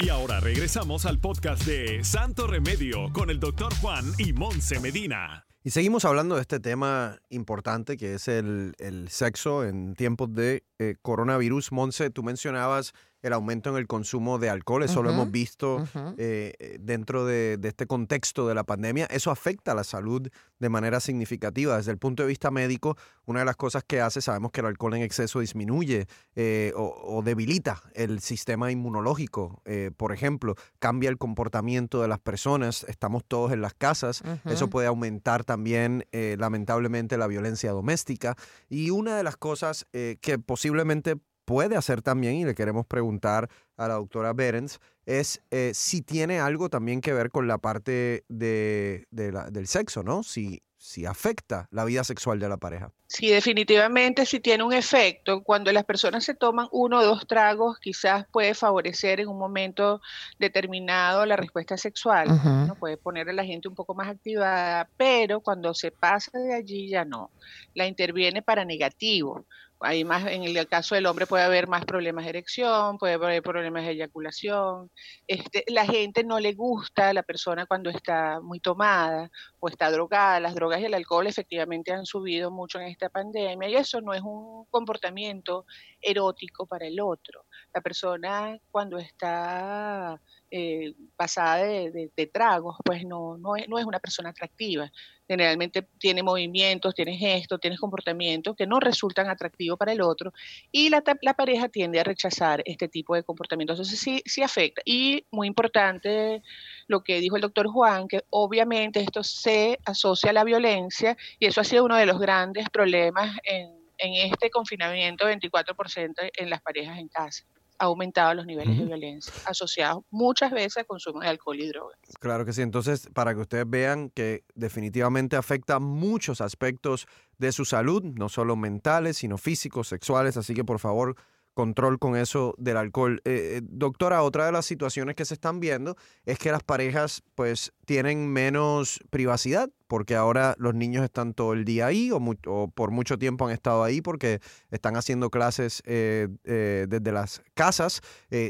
Y 0.00 0.08
ahora 0.08 0.38
regresamos 0.40 1.04
al 1.04 1.18
podcast 1.18 1.64
de 1.64 2.04
Santo 2.04 2.46
Remedio 2.46 3.12
con 3.12 3.30
el 3.30 3.40
Doctor 3.40 3.74
Juan 3.80 4.04
y 4.18 4.32
Monse 4.32 4.78
Medina. 4.78 5.46
Y 5.64 5.70
seguimos 5.70 6.04
hablando 6.04 6.36
de 6.36 6.42
este 6.42 6.60
tema 6.60 7.18
importante 7.28 7.96
que 7.96 8.14
es 8.14 8.28
el, 8.28 8.74
el 8.78 9.08
sexo 9.10 9.64
en 9.64 9.94
tiempos 9.94 10.32
de 10.32 10.64
eh, 10.78 10.94
coronavirus. 11.02 11.72
Monse, 11.72 12.10
tú 12.10 12.22
mencionabas 12.22 12.94
el 13.22 13.32
aumento 13.32 13.70
en 13.70 13.76
el 13.76 13.86
consumo 13.86 14.38
de 14.38 14.50
alcohol, 14.50 14.82
eso 14.82 15.02
lo 15.02 15.10
hemos 15.10 15.30
visto 15.30 15.84
eh, 16.16 16.78
dentro 16.80 17.26
de, 17.26 17.56
de, 17.58 17.68
este 17.68 17.86
contexto 17.86 18.48
de 18.48 18.54
la 18.54 18.64
pandemia. 18.64 19.06
Eso 19.06 19.30
afecta 19.30 19.72
a 19.72 19.74
la 19.74 19.84
salud 19.84 20.28
de 20.58 20.68
manera 20.68 21.00
significativa. 21.00 21.76
Desde 21.76 21.92
el 21.92 21.98
punto 21.98 22.22
de 22.22 22.28
vista 22.28 22.50
médico, 22.50 22.96
una 23.26 23.40
de 23.40 23.46
las 23.46 23.56
cosas 23.56 23.84
que 23.86 24.00
hace, 24.00 24.20
sabemos 24.20 24.52
que 24.52 24.60
el 24.60 24.66
alcohol 24.66 24.94
en 24.94 25.02
exceso 25.02 25.40
disminuye 25.40 26.06
eh, 26.34 26.72
o, 26.76 27.16
o, 27.18 27.22
debilita 27.22 27.82
el 27.94 28.20
sistema 28.20 28.70
inmunológico. 28.70 29.62
Eh, 29.64 29.90
por 29.96 30.12
ejemplo, 30.12 30.54
cambia 30.78 31.10
el 31.10 31.18
comportamiento 31.18 32.00
de 32.00 32.08
las 32.08 32.20
personas. 32.20 32.84
Estamos 32.88 33.24
todos 33.26 33.52
en 33.52 33.60
las 33.60 33.74
casas. 33.74 34.22
Eso 34.46 34.68
puede 34.68 34.86
aumentar 34.86 35.44
también, 35.44 36.06
lamentablemente, 36.12 37.18
la 37.18 37.26
violencia 37.26 37.72
doméstica. 37.72 38.36
Y 38.68 38.90
una 38.90 39.16
de 39.16 39.22
las 39.22 39.36
cosas 39.36 39.86
que 39.92 40.38
posiblemente 40.38 41.16
puede 41.50 41.76
hacer 41.76 42.00
también, 42.00 42.36
y 42.36 42.44
le 42.44 42.54
queremos 42.54 42.86
preguntar 42.86 43.50
a 43.76 43.88
la 43.88 43.94
doctora 43.94 44.32
Berens, 44.32 44.78
es 45.04 45.42
eh, 45.50 45.72
si 45.74 46.00
tiene 46.00 46.38
algo 46.38 46.68
también 46.68 47.00
que 47.00 47.12
ver 47.12 47.30
con 47.30 47.48
la 47.48 47.58
parte 47.58 48.24
de, 48.28 49.08
de 49.10 49.32
la, 49.32 49.50
del 49.50 49.66
sexo, 49.66 50.04
¿no? 50.04 50.22
Si, 50.22 50.62
si 50.76 51.06
afecta 51.06 51.66
la 51.72 51.84
vida 51.84 52.04
sexual 52.04 52.38
de 52.38 52.48
la 52.48 52.56
pareja. 52.56 52.92
Sí, 53.08 53.30
definitivamente 53.30 54.26
sí 54.26 54.38
tiene 54.38 54.62
un 54.62 54.72
efecto. 54.72 55.42
Cuando 55.42 55.72
las 55.72 55.82
personas 55.82 56.22
se 56.22 56.34
toman 56.34 56.68
uno 56.70 57.00
o 57.00 57.04
dos 57.04 57.26
tragos, 57.26 57.80
quizás 57.80 58.26
puede 58.30 58.54
favorecer 58.54 59.18
en 59.18 59.26
un 59.26 59.36
momento 59.36 60.00
determinado 60.38 61.26
la 61.26 61.34
respuesta 61.34 61.76
sexual, 61.76 62.28
uh 62.30 62.34
-huh. 62.34 62.66
¿no? 62.68 62.74
puede 62.76 62.96
poner 62.96 63.28
a 63.28 63.32
la 63.32 63.44
gente 63.44 63.66
un 63.66 63.74
poco 63.74 63.92
más 63.96 64.06
activada, 64.06 64.88
pero 64.96 65.40
cuando 65.40 65.74
se 65.74 65.90
pasa 65.90 66.30
de 66.38 66.54
allí 66.54 66.88
ya 66.88 67.04
no, 67.04 67.32
la 67.74 67.88
interviene 67.88 68.40
para 68.40 68.64
negativo 68.64 69.46
hay 69.80 70.04
más, 70.04 70.26
en 70.26 70.44
el 70.44 70.68
caso 70.68 70.94
del 70.94 71.06
hombre 71.06 71.26
puede 71.26 71.44
haber 71.44 71.66
más 71.66 71.84
problemas 71.84 72.24
de 72.24 72.30
erección, 72.30 72.98
puede 72.98 73.14
haber 73.14 73.42
problemas 73.42 73.84
de 73.84 73.92
eyaculación. 73.92 74.90
Este, 75.26 75.64
la 75.68 75.86
gente 75.86 76.22
no 76.24 76.38
le 76.38 76.52
gusta 76.54 77.08
a 77.08 77.12
la 77.14 77.22
persona 77.22 77.66
cuando 77.66 77.90
está 77.90 78.40
muy 78.40 78.60
tomada 78.60 79.30
o 79.60 79.68
está 79.68 79.90
drogada. 79.90 80.40
Las 80.40 80.54
drogas 80.54 80.80
y 80.80 80.86
el 80.86 80.94
alcohol 80.94 81.26
efectivamente 81.26 81.92
han 81.92 82.06
subido 82.06 82.50
mucho 82.50 82.80
en 82.80 82.88
esta 82.88 83.08
pandemia 83.08 83.68
y 83.68 83.76
eso 83.76 84.00
no 84.00 84.12
es 84.12 84.22
un 84.22 84.64
comportamiento 84.66 85.66
erótico 86.00 86.66
para 86.66 86.86
el 86.86 87.00
otro. 87.00 87.44
La 87.72 87.80
persona 87.80 88.58
cuando 88.70 88.98
está 88.98 90.20
eh, 90.50 90.94
pasada 91.16 91.58
de, 91.58 92.30
tragos, 92.32 92.76
pues 92.84 93.04
no, 93.04 93.36
no, 93.38 93.56
es, 93.56 93.68
no 93.68 93.78
es 93.78 93.84
una 93.84 94.00
persona 94.00 94.30
atractiva. 94.30 94.90
Generalmente 95.28 95.86
tiene 95.98 96.24
movimientos, 96.24 96.92
tiene 96.92 97.16
gestos, 97.16 97.60
tiene 97.60 97.78
comportamientos 97.78 98.56
que 98.56 98.66
no 98.66 98.80
resultan 98.80 99.28
atractivos 99.28 99.78
para 99.78 99.92
el 99.92 100.00
otro 100.00 100.32
y 100.72 100.88
la, 100.88 101.04
la 101.22 101.34
pareja 101.34 101.68
tiende 101.68 102.00
a 102.00 102.04
rechazar 102.04 102.62
este 102.64 102.88
tipo 102.88 103.14
de 103.14 103.22
comportamientos. 103.22 103.76
Entonces 103.76 104.00
sí, 104.00 104.22
sí 104.26 104.42
afecta. 104.42 104.82
Y 104.84 105.24
muy 105.30 105.46
importante 105.46 106.42
lo 106.90 107.02
que 107.02 107.20
dijo 107.20 107.36
el 107.36 107.42
doctor 107.42 107.68
Juan, 107.68 108.08
que 108.08 108.24
obviamente 108.30 109.00
esto 109.00 109.22
se 109.22 109.78
asocia 109.84 110.30
a 110.30 110.32
la 110.32 110.44
violencia 110.44 111.16
y 111.38 111.46
eso 111.46 111.60
ha 111.60 111.64
sido 111.64 111.84
uno 111.84 111.96
de 111.96 112.04
los 112.04 112.18
grandes 112.18 112.68
problemas 112.68 113.38
en, 113.44 113.70
en 113.98 114.32
este 114.32 114.50
confinamiento 114.50 115.24
24% 115.24 116.30
en 116.36 116.50
las 116.50 116.60
parejas 116.60 116.98
en 116.98 117.08
casa 117.08 117.44
ha 117.78 117.86
aumentado 117.86 118.34
los 118.34 118.44
niveles 118.44 118.68
uh 118.68 118.72
-huh. 118.72 118.80
de 118.80 118.86
violencia 118.86 119.32
asociados 119.46 120.04
muchas 120.10 120.50
veces 120.52 120.76
al 120.76 120.86
consumo 120.86 121.20
de 121.20 121.28
alcohol 121.28 121.58
y 121.58 121.66
drogas. 121.68 121.98
Claro 122.20 122.44
que 122.44 122.52
sí, 122.52 122.60
entonces 122.60 123.08
para 123.14 123.34
que 123.34 123.40
ustedes 123.40 123.64
vean 123.66 124.10
que 124.10 124.44
definitivamente 124.54 125.36
afecta 125.36 125.78
muchos 125.78 126.42
aspectos 126.42 127.06
de 127.38 127.52
su 127.52 127.64
salud, 127.64 128.02
no 128.02 128.28
solo 128.28 128.54
mentales, 128.54 129.16
sino 129.16 129.38
físicos, 129.38 129.88
sexuales, 129.88 130.36
así 130.36 130.52
que 130.52 130.62
por 130.62 130.78
favor 130.78 131.16
control 131.60 131.98
con 131.98 132.16
eso 132.16 132.54
del 132.56 132.78
alcohol. 132.78 133.20
Eh, 133.26 133.58
eh, 133.58 133.60
doctora, 133.62 134.22
otra 134.22 134.46
de 134.46 134.52
las 134.52 134.64
situaciones 134.64 135.14
que 135.14 135.26
se 135.26 135.34
están 135.34 135.60
viendo 135.60 135.94
es 136.24 136.38
que 136.38 136.50
las 136.50 136.62
parejas 136.62 137.22
pues 137.34 137.74
tienen 137.84 138.32
menos 138.32 138.98
privacidad 139.10 139.68
porque 139.88 140.16
ahora 140.16 140.54
los 140.56 140.74
niños 140.74 141.04
están 141.04 141.34
todo 141.34 141.52
el 141.52 141.66
día 141.66 141.84
ahí 141.84 142.10
o, 142.12 142.18
o 142.46 142.68
por 142.68 142.92
mucho 142.92 143.18
tiempo 143.18 143.46
han 143.46 143.52
estado 143.52 143.84
ahí 143.84 144.00
porque 144.00 144.40
están 144.70 144.96
haciendo 144.96 145.28
clases 145.28 145.82
eh, 145.84 146.28
desde 146.44 147.12
las 147.12 147.42
casas. 147.52 148.00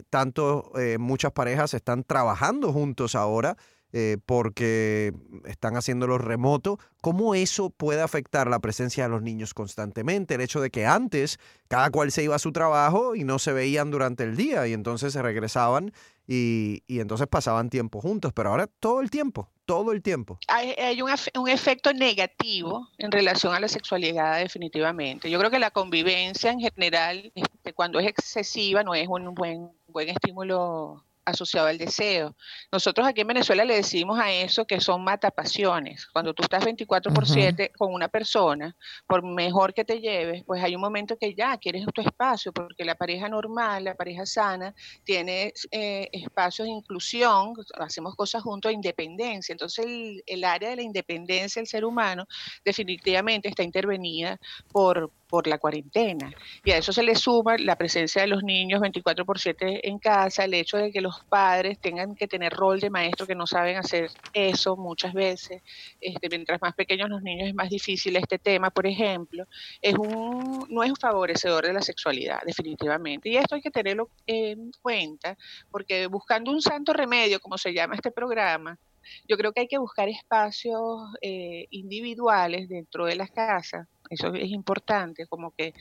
Tanto 0.08 0.70
muchas 0.98 1.32
parejas 1.32 1.74
están 1.74 2.04
trabajando 2.04 2.72
juntos 2.72 3.16
ahora. 3.16 3.56
Eh, 3.92 4.18
porque 4.24 5.12
están 5.46 5.76
haciéndolo 5.76 6.16
remoto, 6.16 6.78
¿cómo 7.00 7.34
eso 7.34 7.70
puede 7.70 8.02
afectar 8.02 8.46
la 8.46 8.60
presencia 8.60 9.02
de 9.02 9.10
los 9.10 9.20
niños 9.20 9.52
constantemente? 9.52 10.36
El 10.36 10.42
hecho 10.42 10.60
de 10.60 10.70
que 10.70 10.86
antes 10.86 11.40
cada 11.66 11.90
cual 11.90 12.12
se 12.12 12.22
iba 12.22 12.36
a 12.36 12.38
su 12.38 12.52
trabajo 12.52 13.16
y 13.16 13.24
no 13.24 13.40
se 13.40 13.52
veían 13.52 13.90
durante 13.90 14.22
el 14.22 14.36
día 14.36 14.68
y 14.68 14.74
entonces 14.74 15.12
se 15.12 15.22
regresaban 15.22 15.92
y, 16.28 16.84
entonces 16.86 17.26
pasaban 17.26 17.70
tiempo 17.70 18.00
juntos, 18.00 18.32
pero 18.32 18.50
ahora 18.50 18.68
todo 18.68 19.00
el 19.00 19.10
tiempo, 19.10 19.50
todo 19.66 19.90
el 19.90 20.00
tiempo. 20.00 20.38
Hay, 20.46 20.70
hay 20.78 21.02
un, 21.02 21.10
un, 21.36 21.48
efecto 21.48 21.92
negativo 21.92 22.88
en 22.98 23.10
relación 23.10 23.52
a 23.52 23.58
la 23.58 23.66
sexualidad 23.66 24.38
definitivamente. 24.38 25.28
Yo 25.28 25.40
creo 25.40 25.50
que 25.50 25.58
la 25.58 25.72
convivencia 25.72 26.52
en 26.52 26.60
general, 26.60 27.32
este, 27.34 27.72
cuando 27.72 27.98
es 27.98 28.06
excesiva, 28.06 28.84
no 28.84 28.94
es 28.94 29.08
un 29.08 29.34
buen, 29.34 29.72
buen 29.88 30.10
estímulo 30.10 31.04
asociado 31.24 31.68
al 31.68 31.78
deseo. 31.78 32.36
Nosotros 32.72 33.06
aquí 33.06 33.20
en 33.22 33.28
Venezuela 33.28 33.64
le 33.64 33.76
decimos 33.76 34.18
a 34.18 34.32
eso 34.32 34.64
que 34.66 34.80
son 34.80 35.02
matapasiones. 35.04 36.06
Cuando 36.06 36.34
tú 36.34 36.42
estás 36.42 36.64
24 36.64 37.12
por 37.12 37.26
7 37.26 37.62
uh 37.62 37.66
-huh. 37.66 37.78
con 37.78 37.94
una 37.94 38.08
persona, 38.08 38.76
por 39.06 39.22
mejor 39.22 39.74
que 39.74 39.84
te 39.84 40.00
lleves, 40.00 40.42
pues 40.44 40.62
hay 40.62 40.74
un 40.74 40.80
momento 40.80 41.16
que 41.16 41.34
ya 41.34 41.56
quieres 41.58 41.84
tu 41.94 42.00
espacio, 42.00 42.52
porque 42.52 42.84
la 42.84 42.94
pareja 42.94 43.28
normal, 43.28 43.84
la 43.84 43.94
pareja 43.94 44.26
sana, 44.26 44.74
tiene 45.04 45.52
eh, 45.70 46.08
espacios 46.12 46.66
de 46.66 46.72
inclusión, 46.72 47.54
hacemos 47.78 48.14
cosas 48.14 48.42
juntos, 48.42 48.72
independencia. 48.72 49.52
Entonces 49.52 49.86
el, 49.86 50.22
el 50.26 50.44
área 50.44 50.70
de 50.70 50.76
la 50.76 50.82
independencia 50.82 51.60
del 51.60 51.66
ser 51.66 51.84
humano 51.84 52.26
definitivamente 52.64 53.48
está 53.48 53.62
intervenida 53.62 54.38
por, 54.72 55.10
por 55.28 55.46
la 55.46 55.58
cuarentena. 55.58 56.32
Y 56.64 56.72
a 56.72 56.78
eso 56.78 56.92
se 56.92 57.02
le 57.02 57.14
suma 57.14 57.56
la 57.58 57.76
presencia 57.76 58.22
de 58.22 58.28
los 58.28 58.42
niños 58.42 58.80
24 58.80 59.24
por 59.24 59.38
7 59.38 59.88
en 59.88 59.98
casa, 59.98 60.44
el 60.44 60.54
hecho 60.54 60.76
de 60.76 60.90
que 60.90 61.00
los 61.00 61.09
padres 61.28 61.78
tengan 61.78 62.14
que 62.14 62.26
tener 62.26 62.52
rol 62.52 62.80
de 62.80 62.90
maestro 62.90 63.26
que 63.26 63.34
no 63.34 63.46
saben 63.46 63.76
hacer 63.76 64.10
eso 64.32 64.76
muchas 64.76 65.12
veces. 65.12 65.62
Este, 66.00 66.28
mientras 66.28 66.60
más 66.60 66.74
pequeños 66.74 67.08
los 67.08 67.22
niños 67.22 67.48
es 67.48 67.54
más 67.54 67.70
difícil 67.70 68.16
este 68.16 68.38
tema, 68.38 68.70
por 68.70 68.86
ejemplo, 68.86 69.46
es 69.82 69.94
un, 69.94 70.66
no 70.68 70.82
es 70.82 70.90
un 70.90 70.96
favorecedor 70.96 71.66
de 71.66 71.72
la 71.72 71.82
sexualidad, 71.82 72.40
definitivamente. 72.44 73.28
Y 73.28 73.36
esto 73.36 73.54
hay 73.54 73.62
que 73.62 73.70
tenerlo 73.70 74.10
en 74.26 74.72
cuenta, 74.82 75.36
porque 75.70 76.06
buscando 76.06 76.50
un 76.50 76.62
santo 76.62 76.92
remedio, 76.92 77.40
como 77.40 77.58
se 77.58 77.72
llama 77.72 77.94
este 77.94 78.10
programa, 78.10 78.78
yo 79.26 79.36
creo 79.36 79.52
que 79.52 79.60
hay 79.60 79.68
que 79.68 79.78
buscar 79.78 80.08
espacios 80.08 81.02
eh, 81.22 81.66
individuales 81.70 82.68
dentro 82.68 83.06
de 83.06 83.16
las 83.16 83.30
casas 83.30 83.88
eso 84.10 84.34
es 84.34 84.50
importante, 84.50 85.26
como 85.28 85.52
que 85.52 85.72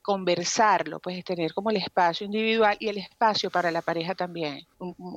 conversarlo, 0.00 1.00
pues 1.00 1.24
tener 1.24 1.52
como 1.52 1.70
el 1.70 1.76
espacio 1.76 2.24
individual 2.24 2.76
y 2.80 2.88
el 2.88 2.98
espacio 2.98 3.50
para 3.50 3.70
la 3.70 3.82
pareja 3.82 4.14
también. 4.14 4.66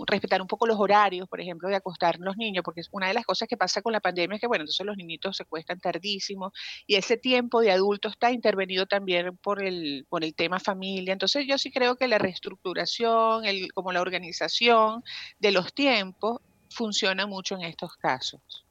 respetar 0.07 0.41
un 0.41 0.47
poco 0.47 0.67
los 0.67 0.79
horarios, 0.79 1.27
por 1.27 1.41
ejemplo, 1.41 1.69
de 1.69 1.75
acostar 1.75 2.17
los 2.19 2.37
niños, 2.37 2.63
porque 2.63 2.81
una 2.91 3.07
de 3.07 3.13
las 3.13 3.25
cosas 3.25 3.47
que 3.47 3.57
pasa 3.57 3.81
con 3.81 3.93
la 3.93 3.99
pandemia 3.99 4.35
es 4.35 4.41
que, 4.41 4.47
bueno, 4.47 4.63
entonces 4.63 4.85
los 4.85 4.97
niñitos 4.97 5.37
se 5.37 5.45
cuestan 5.45 5.79
tardísimo 5.79 6.51
y 6.87 6.95
ese 6.95 7.17
tiempo 7.17 7.61
de 7.61 7.71
adulto 7.71 8.09
está 8.09 8.31
intervenido 8.31 8.85
también 8.85 9.37
por 9.37 9.63
el, 9.63 10.05
por 10.09 10.23
el 10.23 10.33
tema 10.35 10.59
familia. 10.59 11.13
Entonces 11.13 11.45
yo 11.47 11.57
sí 11.57 11.71
creo 11.71 11.95
que 11.95 12.07
la 12.07 12.17
reestructuración, 12.17 13.45
el, 13.45 13.71
como 13.73 13.91
la 13.91 14.01
organización 14.01 15.03
de 15.39 15.51
los 15.51 15.73
tiempos 15.73 16.41
funciona 16.69 17.25
mucho 17.25 17.55
en 17.55 17.61
estos 17.61 17.95
casos. 17.95 18.65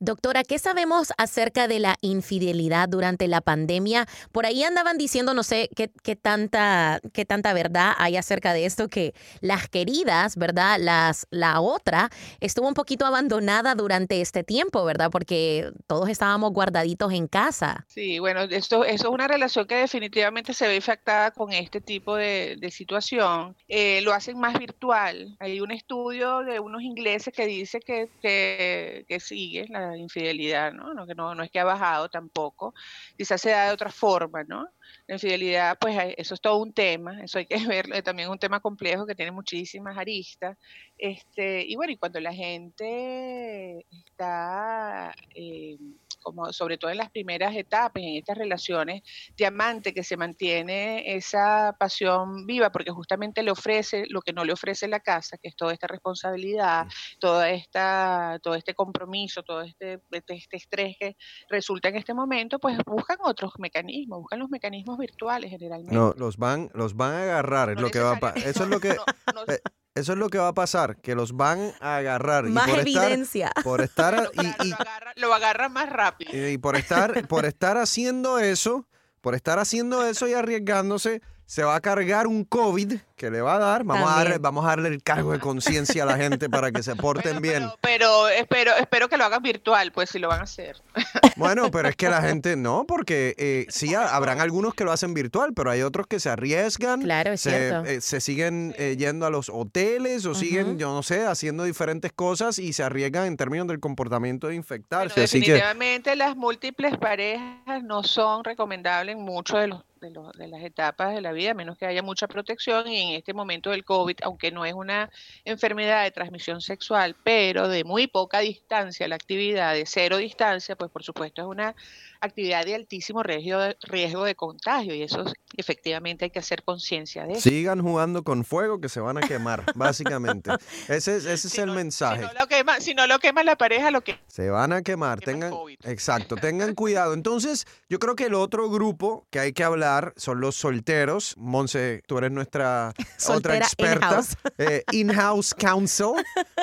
Doctora, 0.00 0.44
¿qué 0.44 0.60
sabemos 0.60 1.12
acerca 1.18 1.66
de 1.66 1.80
la 1.80 1.96
infidelidad 2.02 2.88
durante 2.88 3.26
la 3.26 3.40
pandemia? 3.40 4.06
Por 4.30 4.46
ahí 4.46 4.62
andaban 4.62 4.96
diciendo, 4.96 5.34
no 5.34 5.42
sé 5.42 5.68
qué, 5.74 5.88
tanta, 6.14 7.00
qué 7.12 7.24
tanta 7.24 7.52
verdad 7.52 7.94
hay 7.98 8.16
acerca 8.16 8.52
de 8.52 8.64
esto, 8.64 8.88
que 8.88 9.12
las 9.40 9.68
queridas, 9.68 10.36
¿verdad? 10.36 10.78
Las, 10.78 11.26
la 11.30 11.60
otra 11.60 12.10
estuvo 12.38 12.68
un 12.68 12.74
poquito 12.74 13.06
abandonada 13.06 13.74
durante 13.74 14.20
este 14.20 14.44
tiempo, 14.44 14.84
¿verdad? 14.84 15.10
Porque 15.10 15.72
todos 15.88 16.08
estábamos 16.08 16.52
guardaditos 16.52 17.12
en 17.12 17.26
casa. 17.26 17.84
Sí, 17.88 18.20
bueno, 18.20 18.42
esto, 18.42 18.84
eso 18.84 19.08
es 19.08 19.12
una 19.12 19.26
relación 19.26 19.66
que 19.66 19.76
definitivamente 19.76 20.54
se 20.54 20.68
ve 20.68 20.76
afectada 20.76 21.32
con 21.32 21.52
este 21.52 21.80
tipo 21.80 22.14
de, 22.14 22.56
situación. 22.70 23.56
Eh, 23.66 24.02
lo 24.02 24.12
hacen 24.12 24.38
más 24.38 24.56
virtual. 24.58 25.36
Hay 25.40 25.60
un 25.60 25.72
estudio 25.72 26.40
de 26.40 26.60
unos 26.60 26.82
ingleses 26.82 27.32
que 27.34 27.46
dice 27.46 27.80
que, 27.80 28.10
que 28.20 29.20
sí 29.20 29.47
la 29.68 29.96
infidelidad, 29.96 30.72
¿no? 30.72 30.94
No, 30.94 31.06
no, 31.06 31.34
no 31.34 31.42
es 31.42 31.50
que 31.50 31.60
ha 31.60 31.64
bajado 31.64 32.08
tampoco, 32.08 32.74
quizás 33.16 33.40
se 33.40 33.50
da 33.50 33.66
de 33.66 33.72
otra 33.72 33.90
forma, 33.90 34.44
¿no? 34.44 34.66
La 35.06 35.14
infidelidad, 35.14 35.78
pues 35.78 36.14
eso 36.16 36.34
es 36.34 36.40
todo 36.40 36.58
un 36.58 36.72
tema, 36.72 37.22
eso 37.22 37.38
hay 37.38 37.46
que 37.46 37.56
verlo, 37.66 38.02
también 38.02 38.28
es 38.28 38.32
un 38.32 38.38
tema 38.38 38.60
complejo 38.60 39.06
que 39.06 39.14
tiene 39.14 39.32
muchísimas 39.32 39.96
aristas. 39.96 40.56
Este, 40.96 41.64
y 41.66 41.76
bueno, 41.76 41.92
y 41.92 41.96
cuando 41.96 42.20
la 42.20 42.32
gente 42.32 43.86
está... 43.90 45.14
Eh, 45.34 45.78
como 46.22 46.52
sobre 46.52 46.78
todo 46.78 46.90
en 46.90 46.98
las 46.98 47.10
primeras 47.10 47.54
etapas, 47.54 48.02
en 48.02 48.16
estas 48.16 48.38
relaciones 48.38 49.02
diamante, 49.36 49.94
que 49.94 50.04
se 50.04 50.16
mantiene 50.16 51.14
esa 51.16 51.76
pasión 51.78 52.46
viva, 52.46 52.70
porque 52.70 52.90
justamente 52.90 53.42
le 53.42 53.50
ofrece 53.50 54.04
lo 54.08 54.20
que 54.20 54.32
no 54.32 54.44
le 54.44 54.52
ofrece 54.52 54.88
la 54.88 55.00
casa, 55.00 55.38
que 55.38 55.48
es 55.48 55.56
toda 55.56 55.72
esta 55.72 55.86
responsabilidad, 55.86 56.86
toda 57.18 57.50
esta, 57.50 58.38
todo 58.42 58.54
este 58.54 58.74
compromiso, 58.74 59.42
todo 59.42 59.62
este, 59.62 60.00
este, 60.10 60.34
este 60.34 60.56
estrés 60.56 60.96
que 60.98 61.16
resulta 61.48 61.88
en 61.88 61.96
este 61.96 62.14
momento, 62.14 62.58
pues 62.58 62.78
buscan 62.86 63.18
otros 63.22 63.52
mecanismos, 63.58 64.20
buscan 64.20 64.38
los 64.38 64.50
mecanismos 64.50 64.98
virtuales 64.98 65.50
generalmente. 65.50 65.94
No, 65.94 66.14
los 66.16 66.36
van, 66.36 66.70
los 66.74 66.94
van 66.94 67.14
a 67.14 67.22
agarrar, 67.22 67.70
es 67.70 67.80
lo 67.80 67.90
que 67.90 68.00
va 68.00 68.18
a 68.20 68.30
Eso 68.30 68.64
es 68.64 68.68
lo 68.68 68.80
que... 68.80 68.90
Eh, 68.90 69.60
eso 69.98 70.12
es 70.12 70.18
lo 70.18 70.28
que 70.28 70.38
va 70.38 70.48
a 70.48 70.54
pasar, 70.54 70.96
que 70.96 71.14
los 71.14 71.36
van 71.36 71.72
a 71.80 71.96
agarrar. 71.96 72.44
Más 72.44 72.68
evidencia. 72.68 73.52
por 73.64 73.80
estar 73.80 74.30
y, 74.64 74.72
lo, 75.20 75.34
agarran 75.34 75.72
más 75.72 75.90
rápido. 75.90 76.30
Y, 76.48 76.58
por 76.58 76.76
estar, 76.76 77.26
por 77.28 77.44
estar 77.44 77.76
haciendo 77.76 78.38
eso, 78.38 78.86
por 79.20 79.34
estar 79.34 79.58
haciendo 79.58 80.06
eso 80.06 80.28
y 80.28 80.34
arriesgándose, 80.34 81.20
se 81.46 81.64
va 81.64 81.74
a 81.74 81.80
cargar 81.80 82.26
un 82.26 82.44
COVID 82.44 82.94
que 83.18 83.30
le 83.30 83.42
va 83.42 83.56
a 83.56 83.58
dar. 83.58 83.84
Vamos, 83.84 84.10
a 84.10 84.16
darle, 84.16 84.38
vamos 84.38 84.64
a 84.64 84.68
darle 84.68 84.88
el 84.88 85.02
cargo 85.02 85.32
de 85.32 85.40
conciencia 85.40 86.04
a 86.04 86.06
la 86.06 86.16
gente 86.16 86.48
para 86.48 86.72
que 86.72 86.82
se 86.82 86.96
porten 86.96 87.42
bien. 87.42 87.68
Pero, 87.82 88.28
espero, 88.28 88.74
espero 88.76 89.10
que 89.10 89.18
lo 89.18 89.24
hagan 89.24 89.42
virtual, 89.42 89.92
pues 89.92 90.08
si 90.08 90.18
lo 90.18 90.28
van 90.28 90.40
a 90.40 90.44
hacer. 90.44 90.80
Bueno, 91.36 91.70
pero 91.70 91.88
es 91.88 91.94
que 91.94 92.08
la 92.08 92.20
gente 92.20 92.56
no, 92.56 92.84
porque 92.84 93.36
eh, 93.38 93.66
sí, 93.68 93.94
habrán 93.94 94.40
algunos 94.40 94.74
que 94.74 94.82
lo 94.82 94.90
hacen 94.90 95.14
virtual, 95.14 95.52
pero 95.54 95.70
hay 95.70 95.82
otros 95.82 96.08
que 96.08 96.18
se 96.18 96.28
arriesgan. 96.28 97.02
Claro, 97.02 97.32
es 97.32 97.42
se, 97.42 97.50
cierto. 97.50 97.84
Eh, 97.84 98.00
se 98.00 98.20
siguen 98.20 98.74
eh, 98.76 98.96
yendo 98.98 99.24
a 99.24 99.30
los 99.30 99.48
hoteles 99.48 100.26
o 100.26 100.34
siguen, 100.34 100.78
yo 100.78 100.92
no 100.92 101.04
sé, 101.04 101.24
haciendo 101.26 101.62
diferentes 101.62 102.12
cosas 102.12 102.58
y 102.58 102.72
se 102.72 102.82
arriesgan 102.82 103.26
en 103.26 103.36
términos 103.36 103.68
del 103.68 103.78
comportamiento 103.78 104.48
de 104.48 104.56
infectarse. 104.56 105.20
definitivamente 105.20 106.16
las 106.16 106.36
múltiples 106.36 106.96
parejas 106.98 107.84
no 107.84 108.02
son 108.02 108.42
recomendables 108.42 109.14
en 109.14 109.22
muchos 109.22 109.60
de 109.60 109.68
los 109.68 109.84
de, 110.00 110.48
las 110.48 110.62
etapas 110.62 111.14
de 111.14 111.20
la 111.20 111.32
vida, 111.32 111.52
a 111.52 111.54
menos 111.54 111.76
que 111.76 111.86
haya 111.86 112.02
mucha 112.02 112.28
protección. 112.28 112.88
Y 112.88 113.07
en 113.08 113.16
este 113.16 113.34
momento 113.34 113.70
del 113.70 113.84
COVID, 113.84 114.16
aunque 114.22 114.50
no 114.50 114.64
es 114.64 114.74
una 114.74 115.10
enfermedad 115.44 116.04
de 116.04 116.10
transmisión 116.10 116.60
sexual, 116.60 117.16
pero 117.22 117.68
de 117.68 117.84
muy 117.84 118.06
poca 118.06 118.40
distancia, 118.40 119.08
la 119.08 119.16
actividad 119.16 119.74
de 119.74 119.86
cero 119.86 120.18
distancia, 120.18 120.76
pues 120.76 120.90
por 120.90 121.02
supuesto 121.02 121.42
es 121.42 121.48
una 121.48 121.74
actividad 122.20 122.64
de 122.64 122.74
altísimo 122.74 123.22
riesgo 123.22 123.60
de, 123.60 123.76
riesgo 123.82 124.24
de 124.24 124.34
contagio 124.34 124.94
y 124.94 125.02
eso 125.02 125.24
efectivamente 125.56 126.26
hay 126.26 126.30
que 126.30 126.38
hacer 126.38 126.62
conciencia 126.62 127.26
de 127.26 127.34
eso. 127.34 127.48
Sigan 127.48 127.82
jugando 127.82 128.22
con 128.22 128.44
fuego 128.44 128.80
que 128.80 128.88
se 128.88 129.00
van 129.00 129.18
a 129.18 129.20
quemar, 129.20 129.64
básicamente. 129.74 130.50
Ese 130.88 131.16
es, 131.16 131.24
ese 131.24 131.48
es 131.48 131.58
el 131.58 131.70
mensaje. 131.70 132.22
Si 132.22 132.26
no, 132.26 132.40
lo 132.40 132.46
quema, 132.46 132.80
si 132.80 132.94
no 132.94 133.06
lo 133.06 133.18
quema 133.18 133.42
la 133.42 133.56
pareja, 133.56 133.90
lo 133.90 134.02
que... 134.02 134.18
Se 134.26 134.50
van 134.50 134.72
a 134.72 134.82
quemar. 134.82 135.20
tengan, 135.20 135.52
exacto, 135.84 136.36
tengan 136.40 136.74
cuidado. 136.74 137.14
Entonces, 137.14 137.66
yo 137.88 137.98
creo 137.98 138.16
que 138.16 138.26
el 138.26 138.34
otro 138.34 138.70
grupo 138.70 139.26
que 139.30 139.40
hay 139.40 139.52
que 139.52 139.64
hablar 139.64 140.14
son 140.16 140.40
los 140.40 140.56
solteros. 140.56 141.34
Monse, 141.36 142.02
tú 142.06 142.18
eres 142.18 142.30
nuestra 142.30 142.92
otra 143.28 143.56
experta. 143.56 144.20
Eh, 144.58 144.82
in-house 144.92 145.54
counsel 145.54 146.12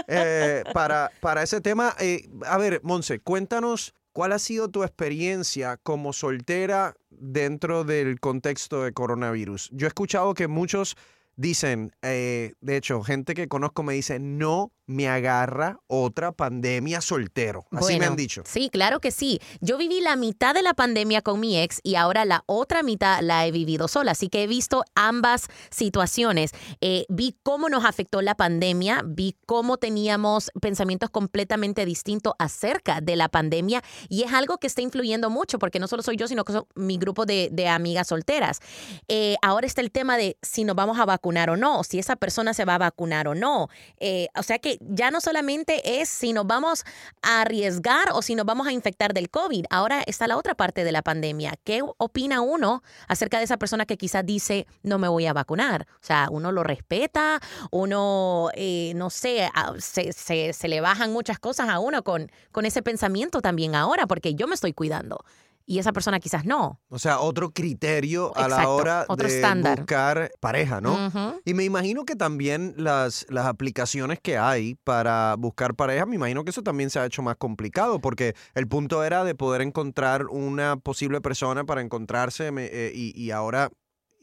eh, 0.07 0.63
para, 0.73 1.11
para 1.19 1.43
ese 1.43 1.61
tema. 1.61 1.95
Eh, 1.99 2.27
a 2.45 2.57
ver, 2.57 2.81
Monse, 2.83 3.19
cuéntanos 3.19 3.93
¿Cuál 4.15 4.31
ha 4.31 4.39
sido 4.39 4.69
tu 4.69 4.85
experiencia 4.85 5.75
como 5.75 6.13
soltera 6.13 6.95
dentro 7.09 7.83
del 7.83 8.21
contexto 8.21 8.83
de 8.83 8.93
coronavirus? 8.93 9.69
Yo 9.73 9.87
he 9.87 9.89
escuchado 9.89 10.33
que 10.33 10.47
muchos 10.47 10.95
dicen, 11.35 11.91
de 12.01 12.53
hecho, 12.67 13.01
gente 13.03 13.33
que 13.33 13.47
conozco 13.47 13.83
me 13.83 13.93
dice, 13.93 14.19
no 14.19 14.71
me 14.87 15.07
agarra 15.07 15.79
otra 15.87 16.31
pandemia 16.31 17.01
soltero. 17.01 17.65
Así 17.71 17.97
me 17.97 18.05
han 18.05 18.15
dicho. 18.15 18.43
Sí, 18.45 18.69
claro 18.69 18.99
que 18.99 19.11
sí. 19.11 19.39
Yo 19.59 19.77
viví 19.77 19.99
la 19.99 20.15
mitad 20.15 20.53
de 20.53 20.61
la 20.61 20.73
pandemia 20.73 21.21
con 21.21 21.39
mi 21.39 21.57
ex 21.59 21.79
y 21.83 21.95
ahora 21.95 22.23
la 22.25 22.43
otra 22.45 22.83
mitad 22.83 23.19
la 23.21 23.47
he 23.47 23.51
vivido 23.51 23.87
sola. 23.87 24.11
Así 24.11 24.29
que 24.29 24.43
he 24.43 24.47
visto 24.47 24.83
ambas 24.93 25.47
situaciones. 25.71 26.51
Eh, 26.81 27.05
vi 27.09 27.35
cómo 27.41 27.67
nos 27.69 27.83
afectó 27.83 28.21
la 28.21 28.35
pandemia, 28.35 29.01
vi 29.05 29.35
cómo 29.47 29.77
teníamos 29.77 30.51
pensamientos 30.61 31.09
completamente 31.09 31.85
distintos 31.85 32.33
acerca 32.37 33.01
de 33.01 33.15
la 33.15 33.29
pandemia 33.29 33.81
y 34.07 34.23
es 34.23 34.33
algo 34.33 34.59
que 34.59 34.67
está 34.67 34.81
influyendo 34.81 35.29
mucho 35.29 35.57
porque 35.57 35.79
no 35.79 35.87
solo 35.87 36.03
soy 36.03 36.15
yo, 36.15 36.27
sino 36.27 36.43
que 36.45 36.53
son 36.53 36.65
mi 36.75 36.97
grupo 36.97 37.25
de, 37.25 37.65
amigas 37.65 38.09
solteras. 38.09 38.59
Eh, 39.07 39.35
ahora 39.41 39.65
está 39.65 39.81
el 39.81 39.89
tema 39.89 40.17
de 40.17 40.37
si 40.43 40.63
nos 40.63 40.75
vamos 40.75 40.99
a 40.99 41.05
vacunar 41.05 41.24
o 41.25 41.57
no, 41.57 41.83
si 41.83 41.99
esa 41.99 42.15
persona 42.15 42.53
se 42.53 42.65
va 42.65 42.75
a 42.75 42.77
vacunar 42.77 43.27
o 43.27 43.35
no. 43.35 43.69
Eh, 43.99 44.27
o 44.35 44.43
sea 44.43 44.59
que 44.59 44.77
ya 44.81 45.11
no 45.11 45.21
solamente 45.21 46.01
es 46.01 46.09
si 46.09 46.33
nos 46.33 46.45
vamos 46.45 46.83
a 47.21 47.41
arriesgar 47.41 48.09
o 48.13 48.21
si 48.21 48.35
nos 48.35 48.45
vamos 48.45 48.67
a 48.67 48.71
infectar 48.71 49.13
del 49.13 49.29
COVID. 49.29 49.65
Ahora 49.69 50.03
está 50.05 50.27
la 50.27 50.37
otra 50.37 50.55
parte 50.55 50.83
de 50.83 50.91
la 50.91 51.01
pandemia. 51.01 51.55
¿Qué 51.63 51.81
opina 51.97 52.41
uno 52.41 52.83
acerca 53.07 53.39
de 53.39 53.45
esa 53.45 53.57
persona 53.57 53.85
que 53.85 53.97
quizás 53.97 54.25
dice 54.25 54.67
no 54.83 54.99
me 54.99 55.07
voy 55.07 55.25
a 55.25 55.33
vacunar? 55.33 55.87
O 55.95 56.05
sea, 56.05 56.27
uno 56.31 56.51
lo 56.51 56.63
respeta, 56.63 57.41
uno, 57.71 58.49
eh, 58.53 58.93
no 58.95 59.09
sé, 59.09 59.49
se, 59.79 60.53
se, 60.53 60.67
le 60.67 60.81
bajan 60.81 61.11
muchas 61.11 61.39
cosas 61.39 61.69
a 61.69 61.79
uno 61.79 62.03
con, 62.03 62.31
con 62.51 62.65
ese 62.65 62.81
pensamiento 62.81 63.41
también 63.41 63.75
ahora, 63.75 64.05
porque 64.07 64.35
yo 64.35 64.47
me 64.47 64.55
estoy 64.55 64.73
cuidando 64.73 65.23
y 65.65 65.79
esa 65.79 65.91
persona 65.91 66.19
quizás 66.19 66.45
no. 66.45 66.79
O 66.89 66.99
sea, 66.99 67.19
otro 67.19 67.51
criterio 67.51 68.35
a 68.37 68.47
la 68.47 68.69
hora 68.69 69.05
de 69.09 69.75
buscar 69.75 70.31
pareja, 70.39 70.81
¿no? 70.81 71.39
Y 71.43 71.53
me 71.53 71.63
imagino 71.63 72.05
que 72.05 72.15
también 72.15 72.73
las, 72.77 73.25
las 73.29 73.45
aplicaciones 73.45 74.19
que 74.19 74.37
hay 74.37 74.75
para 74.83 75.35
buscar 75.37 75.75
pareja, 75.75 76.05
me 76.05 76.15
imagino 76.15 76.43
que 76.43 76.51
eso 76.51 76.61
también 76.61 76.89
se 76.89 76.99
ha 76.99 77.05
hecho 77.05 77.21
más 77.21 77.37
complicado, 77.37 77.99
porque 77.99 78.35
el 78.53 78.67
punto 78.67 79.03
era 79.03 79.23
de 79.23 79.35
poder 79.35 79.61
encontrar 79.61 80.25
una 80.27 80.77
posible 80.77 81.21
persona 81.21 81.65
para 81.65 81.81
encontrarse 81.81 82.51
eh, 82.55 82.91
y, 82.93 83.19
y 83.19 83.31
ahora 83.31 83.69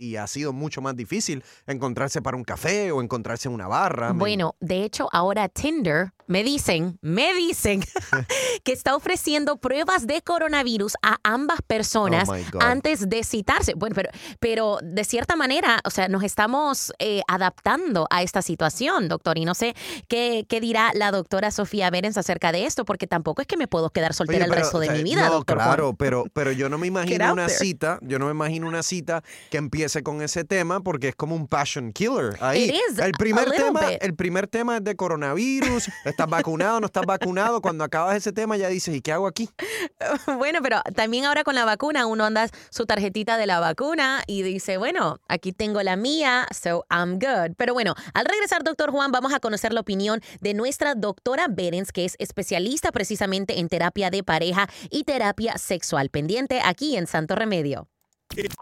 y 0.02 0.16
ha 0.16 0.26
sido 0.26 0.52
mucho 0.52 0.82
más 0.82 0.96
difícil 0.96 1.44
encontrarse 1.66 2.20
para 2.20 2.36
un 2.36 2.42
café 2.42 2.90
o 2.90 3.00
encontrarse 3.00 3.48
en 3.48 3.54
una 3.54 3.68
barra. 3.68 4.12
Bueno, 4.12 4.56
de 4.58 4.82
hecho, 4.84 5.08
ahora 5.12 5.48
Tinder 5.48 6.12
me 6.32 6.42
dicen, 6.42 6.98
me 7.02 7.34
dicen 7.34 7.84
que 8.64 8.72
está 8.72 8.96
ofreciendo 8.96 9.58
pruebas 9.58 10.06
de 10.06 10.22
coronavirus 10.22 10.94
a 11.02 11.18
ambas 11.22 11.60
personas 11.60 12.28
oh 12.28 12.58
antes 12.60 13.08
de 13.08 13.22
citarse. 13.22 13.74
Bueno, 13.74 13.94
pero, 13.94 14.08
pero 14.40 14.78
de 14.82 15.04
cierta 15.04 15.36
manera, 15.36 15.80
o 15.84 15.90
sea, 15.90 16.08
nos 16.08 16.24
estamos 16.24 16.92
eh, 16.98 17.20
adaptando 17.28 18.06
a 18.10 18.22
esta 18.22 18.40
situación, 18.40 19.08
doctor. 19.08 19.36
Y 19.36 19.44
no 19.44 19.54
sé 19.54 19.74
qué, 20.08 20.46
qué 20.48 20.60
dirá 20.60 20.90
la 20.94 21.10
doctora 21.10 21.50
Sofía 21.50 21.90
Berens 21.90 22.16
acerca 22.16 22.50
de 22.50 22.64
esto, 22.64 22.86
porque 22.86 23.06
tampoco 23.06 23.42
es 23.42 23.46
que 23.46 23.58
me 23.58 23.68
puedo 23.68 23.90
quedar 23.90 24.14
soltera 24.14 24.46
el 24.46 24.52
resto 24.52 24.78
de 24.78 24.88
mi 24.90 25.02
vida, 25.02 25.28
no, 25.28 25.44
Claro, 25.44 25.94
pero, 25.94 26.24
pero 26.32 26.50
yo 26.52 26.70
no 26.70 26.78
me 26.78 26.86
imagino 26.92 27.30
una 27.30 27.50
cita, 27.50 27.98
yo 28.00 28.18
no 28.18 28.24
me 28.24 28.30
imagino 28.30 28.66
una 28.66 28.82
cita 28.82 29.22
que 29.50 29.58
empiece 29.58 30.02
con 30.02 30.22
ese 30.22 30.44
tema 30.44 30.80
porque 30.80 31.08
es 31.08 31.14
como 31.14 31.36
un 31.36 31.46
passion 31.46 31.92
killer 31.92 32.38
ahí. 32.40 32.72
el 32.98 33.12
primer 33.12 33.50
tema, 33.50 33.92
el 33.92 34.14
primer 34.14 34.46
tema 34.46 34.78
es 34.78 34.84
de 34.84 34.96
coronavirus, 34.96 35.90
¿Estás 36.22 36.38
vacunado? 36.38 36.78
¿No 36.78 36.86
estás 36.86 37.04
vacunado? 37.04 37.60
Cuando 37.60 37.82
acabas 37.82 38.16
ese 38.16 38.32
tema 38.32 38.56
ya 38.56 38.68
dices, 38.68 38.94
¿y 38.94 39.00
qué 39.00 39.10
hago 39.10 39.26
aquí? 39.26 39.48
Bueno, 40.38 40.60
pero 40.62 40.80
también 40.94 41.24
ahora 41.24 41.42
con 41.42 41.54
la 41.54 41.64
vacuna 41.64 42.06
uno 42.06 42.24
anda 42.24 42.48
su 42.70 42.86
tarjetita 42.86 43.36
de 43.36 43.46
la 43.46 43.58
vacuna 43.60 44.22
y 44.26 44.42
dice, 44.42 44.76
bueno, 44.76 45.18
aquí 45.28 45.52
tengo 45.52 45.82
la 45.82 45.96
mía, 45.96 46.46
so 46.52 46.84
I'm 46.90 47.18
good. 47.18 47.56
Pero 47.56 47.74
bueno, 47.74 47.94
al 48.14 48.26
regresar, 48.26 48.62
doctor 48.62 48.90
Juan, 48.90 49.10
vamos 49.10 49.32
a 49.32 49.40
conocer 49.40 49.72
la 49.72 49.80
opinión 49.80 50.20
de 50.40 50.54
nuestra 50.54 50.94
doctora 50.94 51.46
Berens, 51.48 51.90
que 51.90 52.04
es 52.04 52.14
especialista 52.18 52.92
precisamente 52.92 53.58
en 53.58 53.68
terapia 53.68 54.10
de 54.10 54.22
pareja 54.22 54.68
y 54.90 55.04
terapia 55.04 55.58
sexual. 55.58 56.08
Pendiente 56.10 56.60
aquí 56.64 56.96
en 56.96 57.06
Santo 57.06 57.34
Remedio. 57.34 57.88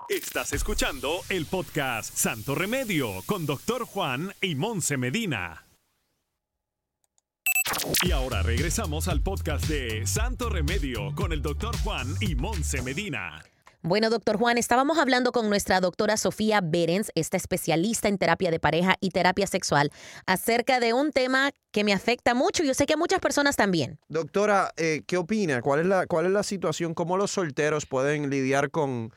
Estás 0.09 0.53
escuchando 0.53 1.21
el 1.29 1.47
podcast 1.47 2.17
Santo 2.17 2.55
Remedio 2.55 3.23
con 3.27 3.45
doctor 3.45 3.85
Juan 3.85 4.33
y 4.41 4.55
Monse 4.55 4.97
Medina. 4.97 5.70
Y 8.03 8.13
ahora 8.13 8.43
regresamos 8.43 9.09
al 9.09 9.23
podcast 9.23 9.67
de 9.67 10.07
Santo 10.07 10.49
Remedio 10.49 11.15
con 11.15 11.33
el 11.33 11.43
doctor 11.43 11.77
Juan 11.83 12.15
y 12.21 12.35
Monse 12.35 12.83
Medina. 12.83 13.43
Bueno, 13.83 14.11
doctor 14.11 14.37
Juan, 14.37 14.59
estábamos 14.59 14.99
hablando 14.99 15.33
con 15.33 15.49
nuestra 15.49 15.81
doctora 15.81 16.19
Sofía 16.19 16.61
Berens, 16.63 17.11
esta 17.15 17.39
especialista 17.39 18.09
en 18.09 18.19
terapia 18.19 18.51
de 18.51 18.61
pareja 18.61 18.97
y 19.01 19.09
terapia 19.09 19.47
sexual, 19.47 19.91
acerca 20.27 20.81
de 20.81 20.93
un 20.93 21.13
tema 21.13 21.51
que 21.71 21.83
me 21.83 21.95
afecta 21.95 22.35
mucho 22.35 22.63
y 22.63 22.67
yo 22.67 22.75
sé 22.75 22.85
que 22.85 22.93
a 22.93 22.99
muchas 22.99 23.21
personas 23.21 23.57
también. 23.57 23.99
Doctora, 24.09 24.73
eh, 24.77 25.03
¿qué 25.07 25.17
opina? 25.17 25.63
¿Cuál 25.63 25.81
es, 25.81 25.87
la, 25.87 26.07
¿Cuál 26.07 26.27
es 26.27 26.33
la 26.33 26.43
situación? 26.43 26.93
¿Cómo 26.93 27.17
los 27.17 27.31
solteros 27.31 27.87
pueden 27.87 28.29
lidiar 28.29 28.71
con 28.71 29.15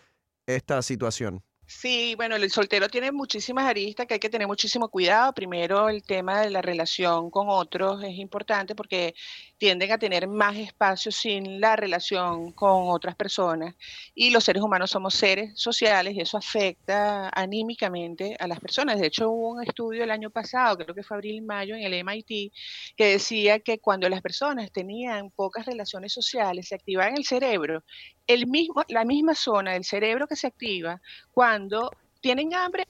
esta 0.48 0.82
situación? 0.82 1.44
Sí, 1.76 2.14
bueno, 2.16 2.36
el 2.38 2.50
soltero 2.50 2.88
tiene 2.88 3.12
muchísimas 3.12 3.66
aristas 3.66 4.06
que 4.06 4.14
hay 4.14 4.20
que 4.20 4.30
tener 4.30 4.48
muchísimo 4.48 4.88
cuidado. 4.90 5.34
Primero, 5.34 5.90
el 5.90 6.04
tema 6.04 6.42
de 6.42 6.50
la 6.50 6.62
relación 6.62 7.30
con 7.30 7.48
otros 7.50 8.02
es 8.04 8.18
importante 8.18 8.76
porque 8.76 9.16
tienden 9.58 9.92
a 9.92 9.98
tener 9.98 10.28
más 10.28 10.56
espacio 10.56 11.12
sin 11.12 11.60
la 11.60 11.76
relación 11.76 12.52
con 12.54 12.90
otras 12.90 13.16
personas. 13.16 13.76
Y 14.14 14.30
los 14.30 14.44
seres 14.46 14.62
humanos 14.62 14.92
somos 14.92 15.16
seres 15.16 15.60
sociales 15.60 16.14
y 16.16 16.22
eso 16.22 16.38
afecta 16.38 17.30
anímicamente 17.30 18.36
a 18.40 18.48
las 18.48 18.60
personas. 18.60 19.00
De 19.00 19.08
hecho, 19.08 19.30
hubo 19.30 19.50
un 19.54 19.64
estudio 19.64 20.04
el 20.04 20.12
año 20.12 20.30
pasado, 20.30 20.78
creo 20.78 20.96
que 20.96 21.04
fue 21.04 21.18
abril-mayo, 21.18 21.76
en 21.76 21.84
el 21.84 21.94
MIT, 21.96 22.54
que 22.96 23.06
decía 23.08 23.60
que 23.60 23.80
cuando 23.80 24.08
las 24.10 24.22
personas 24.22 24.72
tenían 24.72 25.32
pocas 25.32 25.66
relaciones 25.66 26.14
sociales, 26.14 26.68
se 26.68 26.76
activaba 26.76 27.10
en 27.10 27.18
el 27.18 27.26
cerebro 27.26 27.84
el 28.28 28.48
mismo, 28.48 28.84
la 28.88 29.06
misma 29.06 29.36
zona 29.36 29.74
del 29.74 29.84
cerebro 29.84 30.28
que 30.28 30.36
se 30.36 30.48
activa 30.48 31.02
cuando 31.32 31.92
tienen 32.22 32.54
hambre 32.54 32.88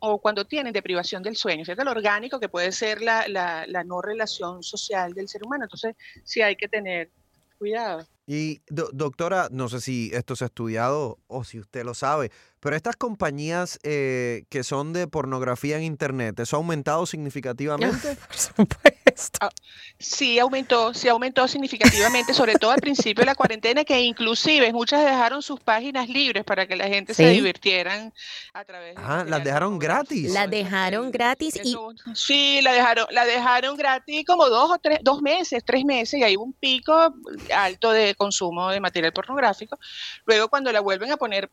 o, 0.00 0.18
cuando 0.20 0.44
tienen 0.44 0.72
deprivación 0.72 1.22
del 1.22 1.36
sueño, 1.36 1.64
¿cierto? 1.64 1.82
Lo 1.82 1.90
orgánico 1.90 2.38
que 2.38 2.48
puede 2.48 2.70
ser 2.70 3.02
la, 3.02 3.26
la, 3.26 3.66
la 3.66 3.82
no 3.82 4.00
relación 4.00 4.62
social 4.62 5.12
del 5.12 5.28
ser 5.28 5.42
humano. 5.44 5.64
Entonces, 5.64 5.96
sí 6.24 6.40
hay 6.40 6.54
que 6.54 6.68
tener 6.68 7.10
cuidado. 7.58 8.06
Y 8.26 8.62
doctora, 8.68 9.48
no 9.50 9.68
sé 9.68 9.80
si 9.80 10.10
esto 10.12 10.36
se 10.36 10.44
ha 10.44 10.46
estudiado 10.46 11.18
o 11.26 11.42
si 11.42 11.58
usted 11.58 11.84
lo 11.84 11.94
sabe, 11.94 12.30
pero 12.60 12.76
estas 12.76 12.94
compañías 12.94 13.80
eh, 13.82 14.44
que 14.50 14.62
son 14.62 14.92
de 14.92 15.08
pornografía 15.08 15.78
en 15.78 15.82
Internet, 15.82 16.38
¿eso 16.38 16.56
ha 16.56 16.58
aumentado 16.58 17.06
significativamente? 17.06 18.16
Por 18.16 18.36
supuesto. 18.36 19.00
Ah, 19.40 19.50
sí, 19.98 20.38
aumentó, 20.38 20.94
sí 20.94 21.08
aumentó 21.08 21.46
significativamente, 21.48 22.32
sobre 22.32 22.54
todo 22.54 22.70
al 22.70 22.80
principio 22.80 23.22
de 23.22 23.26
la 23.26 23.34
cuarentena, 23.34 23.84
que 23.84 24.00
inclusive 24.00 24.72
muchas 24.72 25.04
dejaron 25.04 25.42
sus 25.42 25.60
páginas 25.60 26.08
libres 26.08 26.44
para 26.44 26.66
que 26.66 26.76
la 26.76 26.86
gente 26.86 27.12
se 27.12 27.28
divirtieran 27.28 28.12
a 28.54 28.64
través 28.64 28.96
de... 28.96 29.02
Ah, 29.04 29.24
las 29.26 29.42
dejaron 29.42 29.78
gratis. 29.78 30.32
Las 30.32 30.48
dejaron 30.48 31.10
gratis 31.10 31.60
y... 31.62 31.76
Sí, 32.14 32.60
la 32.62 32.72
dejaron, 32.72 33.06
la 33.10 33.24
dejaron 33.24 33.76
gratis 33.76 34.24
como 34.26 34.48
dos 34.48 34.70
o 34.70 34.78
tres, 34.78 35.00
dos 35.02 35.20
meses, 35.20 35.62
tres 35.64 35.84
meses, 35.84 36.20
y 36.20 36.22
hay 36.22 36.36
un 36.36 36.52
pico 36.52 37.14
alto 37.54 37.92
de 37.92 38.14
consumo 38.20 38.68
de 38.68 38.80
material 38.80 39.12
pornográfico. 39.14 39.78
Luego 40.26 40.48
cuando 40.48 40.70
la 40.70 40.80
vuelven 40.80 41.10
a 41.10 41.16
poner 41.16 41.48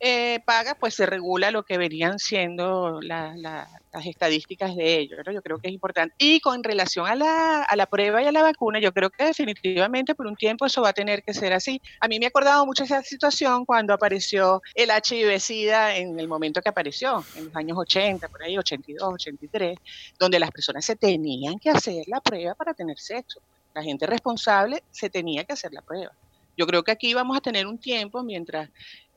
eh, 0.00 0.38
paga, 0.44 0.76
pues 0.76 0.94
se 0.94 1.06
regula 1.06 1.50
lo 1.50 1.64
que 1.64 1.76
venían 1.76 2.20
siendo 2.20 3.00
las 3.00 3.66
estadísticas 4.04 4.76
de 4.76 4.96
ello. 4.98 5.16
Yo 5.32 5.42
creo 5.42 5.58
que 5.58 5.68
es 5.68 5.74
importante. 5.74 6.14
Y 6.18 6.40
con 6.40 6.62
relación 6.62 7.06
a 7.06 7.16
la, 7.16 7.62
a 7.62 7.76
la 7.76 7.86
prueba 7.86 8.22
y 8.22 8.26
a 8.26 8.32
la 8.32 8.42
vacuna, 8.42 8.78
yo 8.78 8.92
creo 8.92 9.10
que 9.10 9.24
definitivamente 9.24 10.14
por 10.14 10.28
un 10.28 10.36
tiempo 10.36 10.66
eso 10.66 10.82
va 10.82 10.90
a 10.90 10.92
tener 10.92 11.24
que 11.24 11.34
ser 11.34 11.52
así. 11.52 11.80
A 12.00 12.06
mí 12.06 12.20
me 12.20 12.26
ha 12.26 12.28
acordado 12.28 12.64
mucho 12.64 12.84
esa 12.84 13.02
situación 13.02 13.64
cuando 13.64 13.92
apareció 13.92 14.62
el 14.74 14.90
HIV-Sida 14.90 15.96
en 15.96 16.18
el 16.20 16.28
momento 16.28 16.62
que 16.62 16.68
apareció, 16.68 17.24
en 17.34 17.46
los 17.46 17.56
años 17.56 17.76
80, 17.78 18.28
por 18.28 18.42
ahí 18.44 18.56
82, 18.56 19.14
83, 19.14 19.78
donde 20.18 20.38
las 20.38 20.52
personas 20.52 20.84
se 20.84 20.94
tenían 20.94 21.58
que 21.58 21.70
hacer 21.70 22.04
la 22.06 22.20
prueba 22.20 22.54
para 22.54 22.72
tener 22.72 22.98
sexo. 22.98 23.40
La 23.78 23.84
gente 23.84 24.08
responsable 24.08 24.82
se 24.90 25.08
tenía 25.08 25.44
que 25.44 25.52
hacer 25.52 25.72
la 25.72 25.82
prueba. 25.82 26.10
Yo 26.56 26.66
creo 26.66 26.82
que 26.82 26.90
aquí 26.90 27.14
vamos 27.14 27.36
a 27.36 27.40
tener 27.40 27.64
un 27.68 27.78
tiempo 27.78 28.24
mientras 28.24 28.70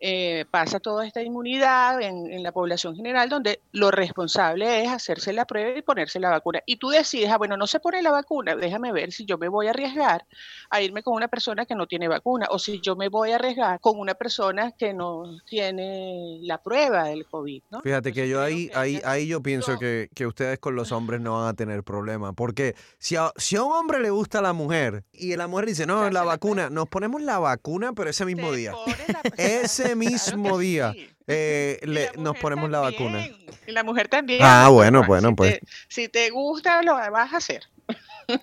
eh, 0.04 0.46
pasa 0.50 0.80
toda 0.80 1.06
esta 1.06 1.22
inmunidad 1.22 2.02
en, 2.02 2.42
la 2.42 2.52
población 2.52 2.96
general, 2.96 3.30
donde 3.30 3.62
lo 3.72 3.92
responsable 3.92 4.84
es 4.84 4.90
hacerse 4.90 5.32
la 5.32 5.46
prueba 5.46 5.78
y 5.78 5.84
ponerse 5.84 6.20
la 6.20 6.32
vacuna. 6.32 6.60
Y 6.66 6.78
tú 6.78 6.90
decides, 6.90 7.30
ah, 7.30 7.38
bueno, 7.38 7.56
no 7.56 7.68
se 7.68 7.80
pone 7.80 8.02
la 8.02 8.10
vacuna, 8.10 8.56
déjame 8.56 8.92
ver 8.92 9.12
si 9.12 9.26
yo 9.26 9.38
me 9.38 9.48
voy 9.48 9.68
a 9.68 9.70
arriesgar 9.70 10.26
a 10.72 10.82
irme 10.82 11.04
con 11.04 11.14
una 11.14 11.28
persona 11.28 11.68
que 11.68 11.76
no 11.76 11.86
tiene 11.86 12.08
vacuna, 12.08 12.48
o 12.50 12.58
si 12.58 12.82
yo 12.82 12.96
me 12.96 13.10
voy 13.10 13.32
a 13.32 13.36
arriesgar 13.36 13.80
con 13.80 14.00
una 14.00 14.16
persona 14.16 14.72
que 14.72 14.92
no 14.92 15.38
tiene 15.46 16.40
la 16.42 16.58
prueba 16.58 17.04
del 17.04 17.28
COVID. 17.28 17.62
¿no? 17.70 17.82
Fíjate 17.82 18.12
que 18.12 18.28
yo 18.28 18.42
ahí, 18.42 18.72
ahí, 18.74 19.00
ahí 19.06 19.28
yo 19.28 19.44
pienso 19.44 19.78
que, 19.78 20.10
que, 20.16 20.26
ustedes 20.26 20.58
con 20.58 20.76
los 20.76 20.92
hombres 20.92 21.22
no 21.22 21.38
van 21.38 21.50
a 21.50 21.54
tener 21.54 21.84
problema, 21.84 22.34
porque 22.34 22.76
si 22.98 23.18
a, 23.18 23.32
si 23.36 23.56
a 23.56 23.62
un 23.62 23.74
hombre 23.74 24.00
le 24.00 24.10
gusta 24.10 24.42
la 24.42 24.54
mujer 24.54 25.04
y 25.14 25.36
la 25.36 25.46
mujer 25.46 25.68
dice, 25.68 25.86
no, 25.86 26.10
la 26.10 26.24
vacuna, 26.24 26.72
nos 26.72 26.90
ponemos 26.90 27.22
la 27.22 27.38
vacuna, 27.38 27.94
pero 27.94 28.10
ese 28.10 28.26
mismo 28.26 28.52
día. 28.52 28.74
Ese 29.38 29.91
mismo 29.96 30.58
día 30.58 30.94
eh, 31.28 32.10
nos 32.18 32.38
ponemos 32.38 32.70
la 32.70 32.80
vacuna. 32.80 33.28
Y 33.68 33.72
la 33.72 33.84
mujer 33.84 34.08
también. 34.08 34.42
Ah, 34.44 34.70
bueno, 34.70 35.04
bueno, 35.06 35.36
pues. 35.36 35.60
si 35.88 36.10
te 36.10 36.30
gusta, 36.30 36.82
lo 36.82 36.94
vas 36.96 37.34
a 37.34 37.38
hacer. 37.38 37.64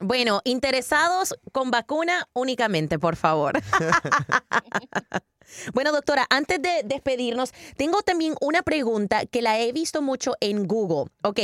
Bueno, 0.00 0.42
interesados 0.44 1.34
con 1.52 1.70
vacuna 1.70 2.28
únicamente, 2.34 2.98
por 2.98 3.16
favor. 3.16 3.60
Bueno, 5.72 5.92
doctora, 5.92 6.26
antes 6.28 6.60
de 6.60 6.82
despedirnos, 6.84 7.52
tengo 7.76 8.02
también 8.02 8.34
una 8.40 8.62
pregunta 8.62 9.24
que 9.24 9.40
la 9.40 9.58
he 9.58 9.72
visto 9.72 10.02
mucho 10.02 10.34
en 10.40 10.66
Google. 10.66 11.10
Ok, 11.22 11.40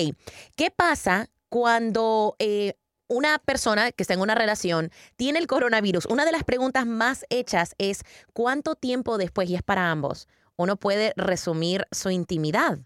¿qué 0.57 0.71
pasa 0.71 1.31
cuando 1.49 2.37
eh, 2.39 2.75
una 3.15 3.39
persona 3.39 3.93
que 3.93 4.03
está 4.03 4.15
en 4.15 4.21
una 4.21 4.35
relación 4.35 4.91
tiene 5.17 5.39
el 5.39 5.47
coronavirus, 5.47 6.07
una 6.07 6.25
de 6.25 6.33
las 6.33 6.43
preguntas 6.43 6.85
más 6.85 7.25
hechas 7.31 7.75
es 7.79 8.03
cuánto 8.33 8.75
tiempo 8.75 9.19
después, 9.19 9.49
y 9.49 9.55
es 9.55 9.63
para 9.63 9.91
ambos, 9.91 10.29
uno 10.57 10.77
puede 10.77 11.13
resumir 11.17 11.87
su 11.93 12.11
intimidad. 12.11 12.79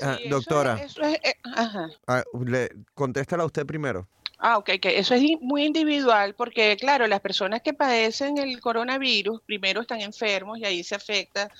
Ah, 0.00 0.18
doctora, 0.30 0.80
eh, 1.02 1.34
ah, 2.06 2.22
contéstala 2.94 3.44
usted 3.44 3.66
primero. 3.66 4.06
Ah, 4.38 4.58
ok, 4.58 4.70
que 4.80 4.98
eso 4.98 5.14
es 5.14 5.22
muy 5.40 5.64
individual 5.64 6.34
porque, 6.34 6.76
claro, 6.76 7.06
las 7.06 7.20
personas 7.20 7.62
que 7.62 7.72
padecen 7.72 8.38
el 8.38 8.60
coronavirus 8.60 9.40
primero 9.42 9.80
están 9.80 10.00
enfermos 10.00 10.58
y 10.58 10.64
ahí 10.64 10.82
se 10.84 10.94
afecta 10.96 11.50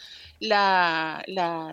la, 0.40 1.22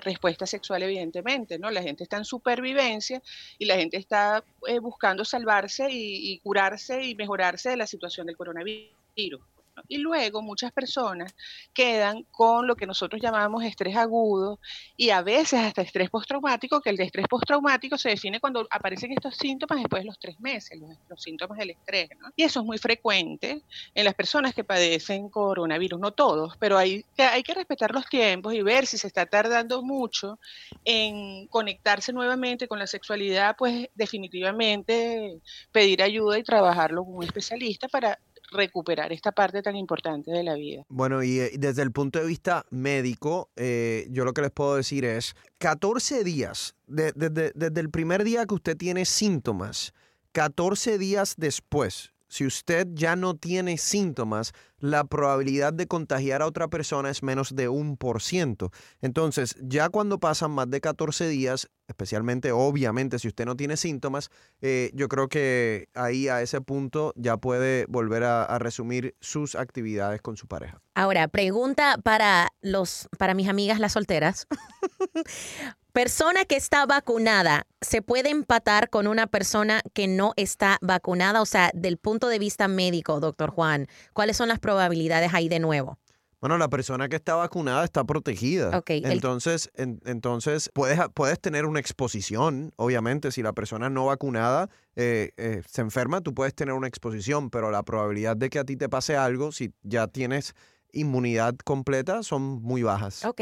respuesta 0.03 0.45
sexual, 0.45 0.83
evidentemente, 0.83 1.59
¿no? 1.59 1.69
La 1.71 1.81
gente 1.81 2.03
está 2.03 2.17
en 2.17 2.25
supervivencia 2.25 3.21
y 3.57 3.65
la 3.65 3.75
gente 3.75 3.97
está 3.97 4.43
eh, 4.67 4.79
buscando 4.79 5.25
salvarse 5.25 5.87
y 5.91 6.39
curarse 6.39 7.03
y 7.03 7.15
mejorarse 7.15 7.69
de 7.69 7.77
la 7.77 7.87
situación 7.87 8.27
del 8.27 8.37
coronavirus. 8.37 9.41
Y 9.87 9.97
luego 9.97 10.41
muchas 10.41 10.71
personas 10.71 11.33
quedan 11.73 12.23
con 12.31 12.67
lo 12.67 12.75
que 12.75 12.85
nosotros 12.85 13.21
llamamos 13.21 13.63
estrés 13.63 13.95
agudo 13.95 14.59
y 14.97 15.09
a 15.09 15.21
veces 15.21 15.59
hasta 15.59 15.81
estrés 15.81 16.09
postraumático, 16.09 16.81
que 16.81 16.89
el 16.89 16.97
de 16.97 17.03
estrés 17.03 17.27
postraumático 17.27 17.97
se 17.97 18.09
define 18.09 18.39
cuando 18.39 18.67
aparecen 18.69 19.11
estos 19.11 19.35
síntomas 19.35 19.79
después 19.79 20.03
de 20.03 20.07
los 20.07 20.19
tres 20.19 20.39
meses, 20.39 20.79
los, 21.09 21.21
síntomas 21.21 21.57
del 21.57 21.71
estrés. 21.71 22.09
Y 22.35 22.43
eso 22.43 22.61
es 22.61 22.65
muy 22.65 22.77
frecuente 22.77 23.61
en 23.93 24.05
las 24.05 24.15
personas 24.15 24.53
que 24.53 24.63
padecen 24.63 25.29
coronavirus, 25.29 25.99
no 25.99 26.11
todos, 26.11 26.55
pero 26.57 26.77
hay, 26.77 27.05
hay 27.17 27.43
que 27.43 27.53
respetar 27.53 27.91
los 27.91 28.05
tiempos 28.07 28.53
y 28.53 28.61
ver 28.61 28.85
si 28.87 28.97
se 28.97 29.07
está 29.07 29.25
tardando 29.25 29.83
mucho 29.83 30.39
en 30.85 31.47
conectarse 31.47 32.13
nuevamente 32.13 32.67
con 32.67 32.79
la 32.79 32.87
sexualidad, 32.87 33.55
pues 33.57 33.89
definitivamente 33.95 35.39
pedir 35.71 36.01
ayuda 36.01 36.37
y 36.37 36.43
trabajarlo 36.43 37.03
con 37.03 37.15
un 37.15 37.23
especialista 37.23 37.87
para 37.87 38.19
recuperar 38.51 39.11
esta 39.11 39.31
parte 39.31 39.61
tan 39.61 39.75
importante 39.75 40.31
de 40.31 40.43
la 40.43 40.55
vida. 40.55 40.85
Bueno, 40.89 41.23
y, 41.23 41.39
eh, 41.39 41.51
desde 41.57 41.81
el 41.81 41.91
punto 41.91 42.19
de 42.19 42.25
vista 42.25 42.65
médico, 42.69 43.49
eh, 43.55 44.07
yo 44.11 44.25
lo 44.25 44.33
que 44.33 44.41
les 44.41 44.51
puedo 44.51 44.75
decir 44.75 45.05
es 45.05 45.35
14 45.57 46.23
días, 46.23 46.75
desde 46.87 47.79
el 47.79 47.89
primer 47.89 48.23
día 48.23 48.45
que 48.45 48.53
usted 48.53 48.77
tiene 48.77 49.05
síntomas, 49.05 49.93
14 50.33 50.97
días 50.97 51.35
después, 51.37 52.11
si 52.31 52.45
usted 52.45 52.87
ya 52.93 53.17
no 53.17 53.35
tiene 53.35 53.77
síntomas, 53.77 54.53
la 54.79 55.03
probabilidad 55.03 55.73
de 55.73 55.85
contagiar 55.85 56.41
a 56.41 56.47
otra 56.47 56.69
persona 56.69 57.09
es 57.09 57.23
menos 57.23 57.57
de 57.57 57.67
un 57.67 57.97
por 57.97 58.21
ciento. 58.21 58.71
Entonces, 59.01 59.57
ya 59.61 59.89
cuando 59.89 60.17
pasan 60.17 60.51
más 60.51 60.69
de 60.69 60.79
14 60.79 61.27
días, 61.27 61.69
especialmente 61.89 62.53
obviamente 62.53 63.19
si 63.19 63.27
usted 63.27 63.45
no 63.45 63.57
tiene 63.57 63.75
síntomas, 63.75 64.29
eh, 64.61 64.91
yo 64.93 65.09
creo 65.09 65.27
que 65.27 65.89
ahí 65.93 66.29
a 66.29 66.41
ese 66.41 66.61
punto 66.61 67.11
ya 67.17 67.35
puede 67.35 67.85
volver 67.89 68.23
a, 68.23 68.45
a 68.45 68.59
resumir 68.59 69.13
sus 69.19 69.55
actividades 69.55 70.21
con 70.21 70.37
su 70.37 70.47
pareja. 70.47 70.81
Ahora, 70.95 71.27
pregunta 71.27 71.97
para 72.01 72.47
los, 72.61 73.09
para 73.17 73.33
mis 73.33 73.49
amigas 73.49 73.77
las 73.81 73.91
solteras. 73.91 74.47
persona 75.93 76.45
que 76.45 76.55
está 76.55 76.85
vacunada, 76.85 77.65
¿se 77.81 78.01
puede 78.01 78.29
empatar 78.29 78.89
con 78.89 79.07
una 79.07 79.27
persona 79.27 79.81
que 79.93 80.07
no 80.07 80.33
está 80.37 80.77
vacunada? 80.81 81.41
O 81.41 81.45
sea, 81.45 81.71
del 81.73 81.97
punto 81.97 82.27
de 82.27 82.39
vista 82.39 82.67
médico, 82.67 83.19
doctor 83.19 83.51
Juan, 83.51 83.87
¿cuáles 84.13 84.37
son 84.37 84.47
las 84.49 84.59
probabilidades 84.59 85.33
ahí 85.33 85.49
de 85.49 85.59
nuevo? 85.59 85.97
Bueno, 86.39 86.57
la 86.57 86.69
persona 86.69 87.07
que 87.07 87.17
está 87.17 87.35
vacunada 87.35 87.83
está 87.83 88.03
protegida. 88.03 88.75
El- 88.89 89.11
Entonces, 89.11 89.69
en- 89.75 90.01
entonces 90.05 90.71
puedes, 90.73 90.99
puedes 91.13 91.39
tener 91.39 91.65
una 91.67 91.79
exposición, 91.79 92.73
obviamente, 92.77 93.31
si 93.31 93.43
la 93.43 93.53
persona 93.53 93.91
no 93.91 94.05
vacunada 94.07 94.67
eh, 94.95 95.31
eh, 95.37 95.61
se 95.67 95.81
enferma, 95.81 96.21
tú 96.21 96.33
puedes 96.33 96.55
tener 96.55 96.73
una 96.73 96.87
exposición, 96.87 97.49
pero 97.51 97.69
la 97.69 97.83
probabilidad 97.83 98.35
de 98.35 98.49
que 98.49 98.57
a 98.59 98.63
ti 98.63 98.75
te 98.75 98.89
pase 98.89 99.15
algo, 99.15 99.51
si 99.51 99.71
ya 99.83 100.07
tienes 100.07 100.55
inmunidad 100.93 101.55
completa, 101.63 102.23
son 102.23 102.61
muy 102.63 102.81
bajas. 102.81 103.23
Ok, 103.23 103.41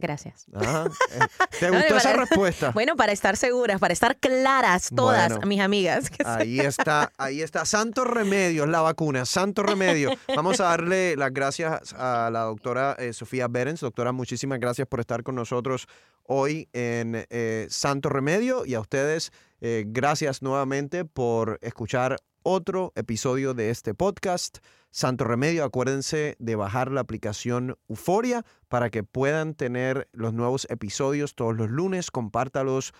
gracias. 0.00 0.46
Ajá. 0.54 0.84
Eh, 1.12 1.18
¿Te 1.58 1.70
No, 1.70 1.76
gustó 1.78 1.96
esa 1.96 2.12
respuesta? 2.14 2.70
Bueno, 2.70 2.96
para 2.96 3.12
estar 3.12 3.36
seguras, 3.36 3.80
para 3.80 3.92
estar 3.92 4.16
claras 4.16 4.90
todas, 4.94 5.30
Bueno. 5.32 5.46
mis 5.46 5.60
amigas. 5.60 6.10
Ahí 6.24 6.60
está, 6.60 7.12
ahí 7.18 7.42
está. 7.42 7.64
Santo 7.64 8.04
Remedio 8.04 8.64
es 8.64 8.70
la 8.70 8.80
vacuna, 8.80 9.24
Santo 9.26 9.62
Remedio. 9.62 10.10
Vamos 10.34 10.60
a 10.60 10.64
darle 10.64 11.16
las 11.16 11.32
gracias 11.32 11.92
a 11.94 12.30
la 12.32 12.42
doctora 12.42 12.96
eh, 12.98 13.12
Sofía 13.12 13.48
Berens. 13.48 13.80
Doctora, 13.80 14.12
muchísimas 14.12 14.58
gracias 14.60 14.86
por 14.88 15.00
estar 15.00 15.22
con 15.22 15.34
nosotros 15.34 15.86
hoy 16.24 16.68
en 16.72 17.26
eh, 17.30 17.66
Santo 17.70 18.08
Remedio 18.08 18.64
y 18.64 18.74
a 18.74 18.80
ustedes 18.80 19.32
eh, 19.60 19.84
gracias 19.86 20.42
nuevamente 20.42 21.04
por 21.04 21.58
escuchar 21.60 22.16
otro 22.42 22.92
episodio 22.94 23.54
de 23.54 23.70
este 23.70 23.94
podcast. 23.94 24.58
Santo 24.90 25.24
Remedio, 25.24 25.64
acuérdense 25.64 26.36
de 26.38 26.56
bajar 26.56 26.90
la 26.90 27.00
aplicación 27.00 27.76
Euforia 27.88 28.44
para 28.68 28.90
que 28.90 29.04
puedan 29.04 29.54
tener 29.54 30.08
los 30.12 30.34
nuevos 30.34 30.66
episodios 30.70 31.34
todos 31.34 31.56
los 31.56 31.70
lunes. 31.70 32.10
Compártalos 32.10 32.92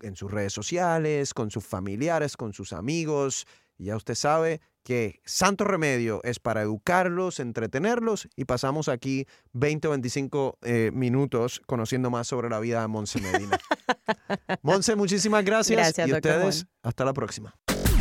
en 0.00 0.16
sus 0.16 0.30
redes 0.30 0.52
sociales, 0.52 1.34
con 1.34 1.50
sus 1.50 1.64
familiares, 1.64 2.36
con 2.36 2.52
sus 2.52 2.72
amigos. 2.72 3.46
Y 3.76 3.86
ya 3.86 3.96
usted 3.96 4.14
sabe 4.14 4.60
que 4.84 5.20
Santo 5.24 5.64
Remedio 5.64 6.20
es 6.24 6.38
para 6.38 6.62
educarlos, 6.62 7.40
entretenerlos 7.40 8.28
y 8.36 8.44
pasamos 8.44 8.88
aquí 8.88 9.26
20 9.52 9.88
o 9.88 9.90
25 9.92 10.58
eh, 10.62 10.90
minutos 10.92 11.60
conociendo 11.66 12.10
más 12.10 12.28
sobre 12.28 12.50
la 12.50 12.60
vida 12.60 12.82
de 12.82 12.88
Monse 12.88 13.20
Medina. 13.20 13.58
Monse, 14.62 14.94
muchísimas 14.94 15.44
gracias. 15.44 15.78
Gracias, 15.78 16.08
y 16.08 16.12
ustedes, 16.12 16.64
Juan. 16.64 16.78
hasta 16.82 17.04
la 17.04 17.14
próxima. 17.14 17.54